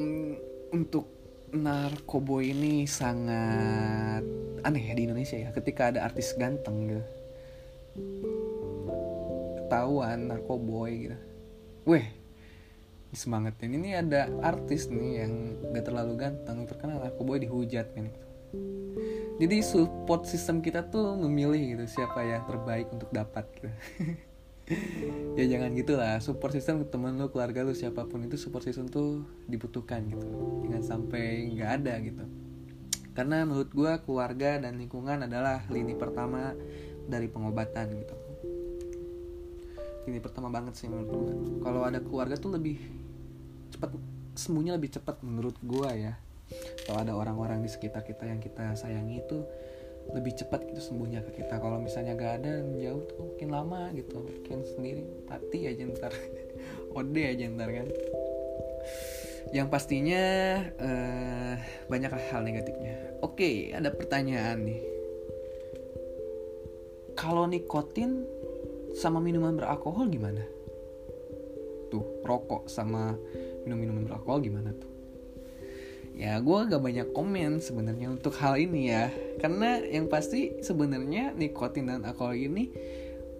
untuk 0.71 1.07
narkobo 1.51 2.39
ini 2.43 2.87
sangat 2.87 4.23
aneh 4.61 4.83
ya 4.83 4.93
di 4.95 5.03
Indonesia 5.07 5.35
ya 5.39 5.49
ketika 5.55 5.91
ada 5.91 6.07
artis 6.07 6.35
ganteng 6.35 6.91
gitu. 6.91 7.03
Ketahuan 9.63 10.31
narkoboy 10.31 10.91
gitu. 11.07 11.17
Weh 11.87 12.21
semangatin 13.11 13.75
ini 13.75 13.91
ada 13.91 14.31
artis 14.39 14.87
nih 14.87 15.23
yang 15.23 15.33
gak 15.75 15.91
terlalu 15.91 16.15
ganteng 16.15 16.63
terkenal 16.63 17.03
narkoboy 17.03 17.43
dihujat 17.43 17.91
gitu. 17.91 18.11
jadi 19.35 19.57
support 19.63 20.23
sistem 20.23 20.63
kita 20.63 20.87
tuh 20.87 21.19
memilih 21.19 21.75
gitu 21.75 21.99
siapa 21.99 22.23
yang 22.23 22.43
terbaik 22.47 22.87
untuk 22.91 23.11
dapat 23.11 23.43
gitu 23.59 23.67
ya 25.39 25.45
jangan 25.47 25.71
gitulah. 25.75 26.17
Support 26.19 26.55
system 26.55 26.87
temen 26.87 27.19
lu 27.19 27.27
keluarga 27.31 27.63
lu 27.63 27.75
siapa 27.75 28.07
pun 28.07 28.23
itu 28.23 28.35
support 28.39 28.63
system 28.63 28.87
tuh 28.87 29.23
dibutuhkan 29.47 30.03
gitu. 30.07 30.27
Jangan 30.67 30.83
sampai 30.83 31.51
nggak 31.51 31.69
ada 31.81 31.93
gitu. 32.03 32.23
Karena 33.11 33.43
menurut 33.43 33.69
gue 33.71 33.91
keluarga 34.07 34.57
dan 34.59 34.79
lingkungan 34.79 35.27
adalah 35.27 35.67
lini 35.67 35.93
pertama 35.99 36.55
dari 37.07 37.27
pengobatan 37.27 37.87
gitu. 37.99 38.15
Lini 40.07 40.19
pertama 40.23 40.47
banget 40.47 40.79
sih 40.79 40.87
menurut 40.87 41.09
gue 41.11 41.33
kalau 41.61 41.83
ada 41.85 41.99
keluarga 41.99 42.39
tuh 42.39 42.55
lebih 42.55 42.79
cepat 43.71 43.93
sembuhnya 44.33 44.79
lebih 44.79 44.95
cepat 44.95 45.19
menurut 45.21 45.59
gue 45.59 45.89
ya. 45.91 46.15
Kalau 46.87 46.99
ada 46.99 47.15
orang-orang 47.15 47.63
di 47.63 47.69
sekitar 47.71 48.03
kita 48.03 48.27
yang 48.27 48.43
kita 48.43 48.75
sayangi 48.75 49.23
itu 49.23 49.43
lebih 50.09 50.33
cepat 50.33 50.65
gitu 50.65 50.81
sembuhnya 50.81 51.21
ke 51.21 51.43
kita. 51.43 51.61
Kalau 51.61 51.77
misalnya 51.77 52.17
gak 52.17 52.33
ada 52.41 52.65
jauh 52.81 53.03
tuh 53.05 53.17
mungkin 53.21 53.49
lama 53.53 53.93
gitu. 53.93 54.25
Mungkin 54.25 54.65
sendiri. 54.65 55.05
Mati 55.29 55.69
aja 55.69 55.81
ntar. 55.85 56.13
Ode 56.97 57.23
aja 57.23 57.43
ntar 57.53 57.69
kan. 57.69 57.87
Yang 59.53 59.67
pastinya 59.69 60.23
uh, 60.81 61.55
banyak 61.87 62.11
hal 62.33 62.41
negatifnya. 62.41 63.21
Oke 63.21 63.71
ada 63.71 63.93
pertanyaan 63.93 64.65
nih. 64.65 64.81
Kalau 67.15 67.45
nikotin 67.45 68.25
sama 68.97 69.21
minuman 69.21 69.55
beralkohol 69.55 70.09
gimana? 70.09 70.41
Tuh 71.91 72.23
rokok 72.23 72.71
sama 72.71 73.15
minum 73.63 73.77
minuman 73.77 74.03
beralkohol 74.07 74.41
gimana 74.41 74.71
tuh? 74.73 74.91
Ya 76.15 76.37
gue 76.43 76.59
gak 76.67 76.83
banyak 76.83 77.07
komen 77.15 77.63
sebenarnya 77.63 78.11
untuk 78.11 78.35
hal 78.37 78.59
ini 78.59 78.91
ya 78.91 79.07
karena 79.41 79.81
yang 79.81 80.05
pasti 80.05 80.61
sebenarnya 80.61 81.33
nikotin 81.33 81.89
dan 81.89 82.05
alkohol 82.05 82.37
ini 82.37 82.69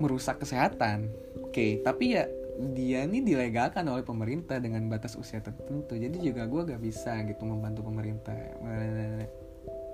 merusak 0.01 0.41
kesehatan. 0.41 1.13
Oke 1.45 1.85
tapi 1.85 2.17
ya 2.17 2.25
dia 2.73 3.05
ini 3.05 3.21
dilegalkan 3.21 3.85
oleh 3.85 4.01
pemerintah 4.01 4.57
dengan 4.57 4.89
batas 4.89 5.13
usia 5.13 5.45
tertentu. 5.45 5.93
Jadi 5.93 6.17
juga 6.25 6.49
gue 6.49 6.73
gak 6.73 6.81
bisa 6.81 7.21
gitu 7.29 7.45
membantu 7.45 7.85
pemerintah. 7.85 8.33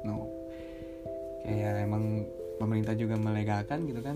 No. 0.08 0.32
Kayak 1.44 1.84
emang 1.84 2.24
pemerintah 2.56 2.96
juga 2.96 3.20
melegalkan 3.20 3.84
gitu 3.84 4.00
kan. 4.00 4.16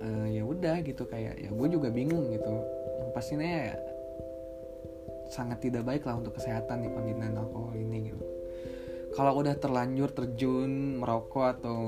Uh, 0.00 0.32
ya 0.32 0.42
udah 0.48 0.80
gitu 0.80 1.04
kayak 1.04 1.36
ya 1.36 1.50
gue 1.50 1.68
juga 1.68 1.90
bingung 1.90 2.30
gitu. 2.30 2.54
Pastinya 3.10 3.46
ya 3.46 3.74
sangat 5.30 5.62
tidak 5.62 5.86
baik 5.86 6.06
lah 6.06 6.18
untuk 6.18 6.34
kesehatan 6.38 6.82
di 6.82 6.88
penggunaan 6.90 7.38
alkohol 7.38 7.74
ini 7.78 8.10
gitu 8.10 8.29
kalau 9.10 9.42
udah 9.42 9.58
terlanjur 9.58 10.14
terjun 10.14 11.02
merokok 11.02 11.58
atau 11.58 11.78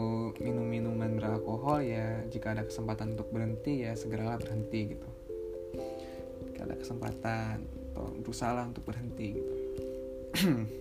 minum 0.42 0.66
minuman 0.66 1.14
beralkohol 1.14 1.86
ya 1.86 2.26
jika 2.26 2.50
ada 2.50 2.66
kesempatan 2.66 3.14
untuk 3.14 3.30
berhenti 3.30 3.86
ya 3.86 3.94
segeralah 3.94 4.42
berhenti 4.42 4.98
gitu. 4.98 5.08
Jika 6.50 6.66
ada 6.66 6.74
kesempatan 6.74 7.62
atau 7.94 8.10
berusaha 8.18 8.66
untuk 8.66 8.84
berhenti 8.86 9.26
gitu. 9.38 9.54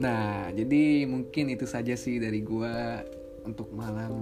Nah 0.00 0.48
jadi 0.56 1.04
mungkin 1.04 1.52
itu 1.52 1.68
saja 1.68 1.92
sih 1.92 2.16
dari 2.16 2.40
gua 2.40 3.04
untuk 3.44 3.68
malam 3.76 4.16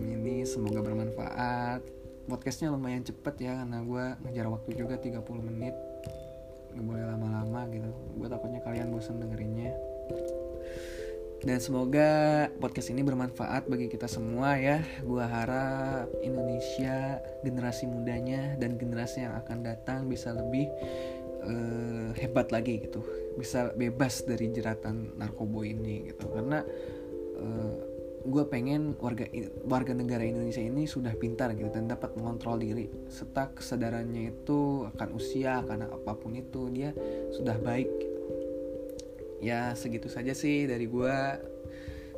ini. 0.00 0.48
Semoga 0.48 0.80
bermanfaat. 0.80 1.84
Podcastnya 2.24 2.72
lumayan 2.72 3.04
cepet 3.04 3.44
ya 3.44 3.60
karena 3.60 3.84
gue 3.84 4.04
ngejar 4.24 4.48
waktu 4.48 4.72
juga 4.72 4.96
30 4.96 5.20
menit. 5.52 5.76
Nggak 6.72 6.84
boleh 6.84 7.04
lama-lama 7.12 7.60
gitu. 7.68 7.92
Gue 8.16 8.28
takutnya 8.32 8.60
kalian 8.64 8.88
bosan 8.88 9.20
dengerinnya 9.20 9.76
dan 11.38 11.62
semoga 11.62 12.10
podcast 12.58 12.90
ini 12.90 13.06
bermanfaat 13.06 13.70
bagi 13.70 13.86
kita 13.86 14.10
semua 14.10 14.58
ya. 14.58 14.82
Gue 15.06 15.22
harap 15.22 16.10
Indonesia 16.20 17.22
generasi 17.46 17.86
mudanya 17.86 18.58
dan 18.58 18.74
generasi 18.74 19.22
yang 19.22 19.38
akan 19.38 19.62
datang 19.62 20.10
bisa 20.10 20.34
lebih 20.34 20.66
uh, 21.46 22.10
hebat 22.18 22.50
lagi 22.50 22.82
gitu. 22.82 23.06
Bisa 23.38 23.70
bebas 23.78 24.26
dari 24.26 24.50
jeratan 24.50 25.14
narkoba 25.14 25.62
ini 25.62 26.10
gitu. 26.10 26.26
Karena 26.26 26.58
uh, 27.38 27.76
gue 28.28 28.44
pengen 28.50 28.98
warga 28.98 29.30
warga 29.62 29.94
negara 29.94 30.26
Indonesia 30.26 30.60
ini 30.60 30.90
sudah 30.90 31.14
pintar 31.14 31.54
gitu 31.54 31.70
dan 31.70 31.86
dapat 31.86 32.18
mengontrol 32.18 32.58
diri. 32.58 32.90
Serta 33.06 33.54
kesadarannya 33.54 34.34
itu 34.34 34.90
akan 34.90 35.08
usia 35.14 35.62
karena 35.62 35.86
apa 35.86 36.18
pun 36.18 36.34
itu 36.34 36.66
dia 36.74 36.90
sudah 37.30 37.56
baik. 37.62 38.07
Ya 39.38 39.72
segitu 39.78 40.10
saja 40.10 40.34
sih 40.34 40.66
dari 40.66 40.90
gue 40.90 41.18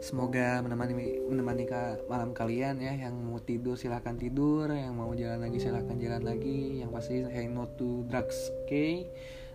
semoga 0.00 0.64
menemani 0.64 1.20
menemani 1.28 1.64
malam 2.08 2.32
kalian 2.32 2.80
ya. 2.80 2.96
Yang 2.96 3.14
mau 3.20 3.38
tidur 3.38 3.76
silahkan 3.76 4.16
tidur. 4.16 4.72
Yang 4.72 4.94
mau 4.96 5.12
jalan 5.12 5.44
lagi 5.44 5.58
silahkan 5.60 5.96
jalan 6.00 6.24
lagi. 6.24 6.80
Yang 6.80 6.90
pasti 6.90 7.14
hey 7.28 7.46
no 7.46 7.68
to 7.76 8.08
drugs 8.08 8.48
oke 8.48 8.66
okay? 8.66 9.06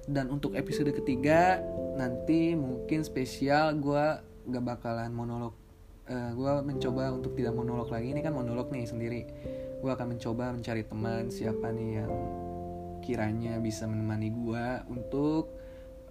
dan 0.06 0.30
untuk 0.30 0.54
episode 0.54 0.94
ketiga 0.94 1.58
nanti 1.98 2.54
mungkin 2.54 3.02
spesial 3.02 3.74
gue 3.82 4.06
gak 4.54 4.64
bakalan 4.64 5.10
monolog. 5.10 5.58
Uh, 6.06 6.14
eh, 6.14 6.32
gue 6.38 6.52
mencoba 6.62 7.10
untuk 7.10 7.34
tidak 7.34 7.58
monolog 7.58 7.90
lagi. 7.90 8.14
Ini 8.14 8.22
kan 8.22 8.38
monolog 8.38 8.70
nih 8.70 8.86
sendiri. 8.86 9.22
Gue 9.82 9.90
akan 9.90 10.14
mencoba 10.14 10.54
mencari 10.54 10.86
teman 10.86 11.34
siapa 11.34 11.74
nih 11.74 12.06
yang 12.06 12.14
kiranya 13.02 13.58
bisa 13.58 13.90
menemani 13.90 14.30
gue 14.30 14.66
untuk 14.94 15.50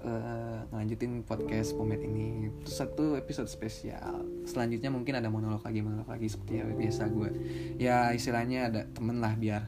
uh, 0.02 0.66
ngelanjutin 0.72 1.22
podcast 1.22 1.76
pomet 1.78 2.02
ini. 2.02 2.50
Itu 2.50 2.70
satu 2.70 3.14
episode 3.14 3.46
spesial. 3.46 4.24
Selanjutnya 4.48 4.90
mungkin 4.90 5.14
ada 5.20 5.30
monolog 5.30 5.62
lagi 5.62 5.80
monolog 5.84 6.08
lagi 6.10 6.26
seperti 6.26 6.60
yang 6.60 6.74
biasa 6.74 7.02
gue 7.12 7.30
ya 7.78 8.10
istilahnya 8.10 8.70
ada 8.72 8.80
temen 8.90 9.22
lah 9.22 9.36
biar 9.38 9.62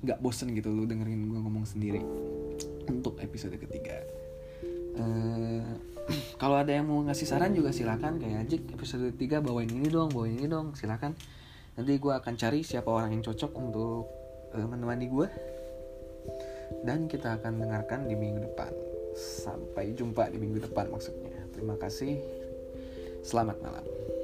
nggak 0.00 0.18
bosen 0.20 0.52
gitu 0.52 0.70
lu 0.70 0.84
dengerin 0.84 1.28
gue 1.28 1.40
ngomong 1.40 1.64
sendiri 1.66 2.00
untuk 2.88 3.20
episode 3.20 3.58
ketiga. 3.60 4.00
Uh, 4.96 5.76
kalau 6.40 6.56
ada 6.62 6.72
yang 6.72 6.88
mau 6.88 7.02
ngasih 7.04 7.26
saran 7.28 7.52
juga 7.52 7.74
silakan. 7.74 8.16
Kayak 8.22 8.48
Ajik 8.48 8.62
episode 8.72 9.12
3 9.12 9.44
bawain 9.44 9.68
ini 9.68 9.92
dong 9.92 10.08
bawain 10.14 10.38
ini 10.40 10.48
dong. 10.48 10.72
Silakan. 10.72 11.12
Nanti 11.76 11.92
gue 12.00 12.12
akan 12.14 12.34
cari 12.40 12.64
siapa 12.64 12.88
orang 12.88 13.12
yang 13.12 13.20
cocok 13.20 13.52
untuk 13.52 14.08
uh, 14.56 14.66
menemani 14.66 15.06
gue 15.12 15.28
dan 16.82 17.06
kita 17.06 17.38
akan 17.38 17.62
dengarkan 17.62 18.10
di 18.10 18.14
minggu 18.18 18.42
depan 18.42 18.70
sampai 19.16 19.96
jumpa 19.96 20.28
di 20.28 20.36
minggu 20.36 20.68
depan 20.68 20.92
maksudnya. 20.92 21.32
Terima 21.56 21.74
kasih. 21.80 22.20
Selamat 23.24 23.58
malam 23.64 24.15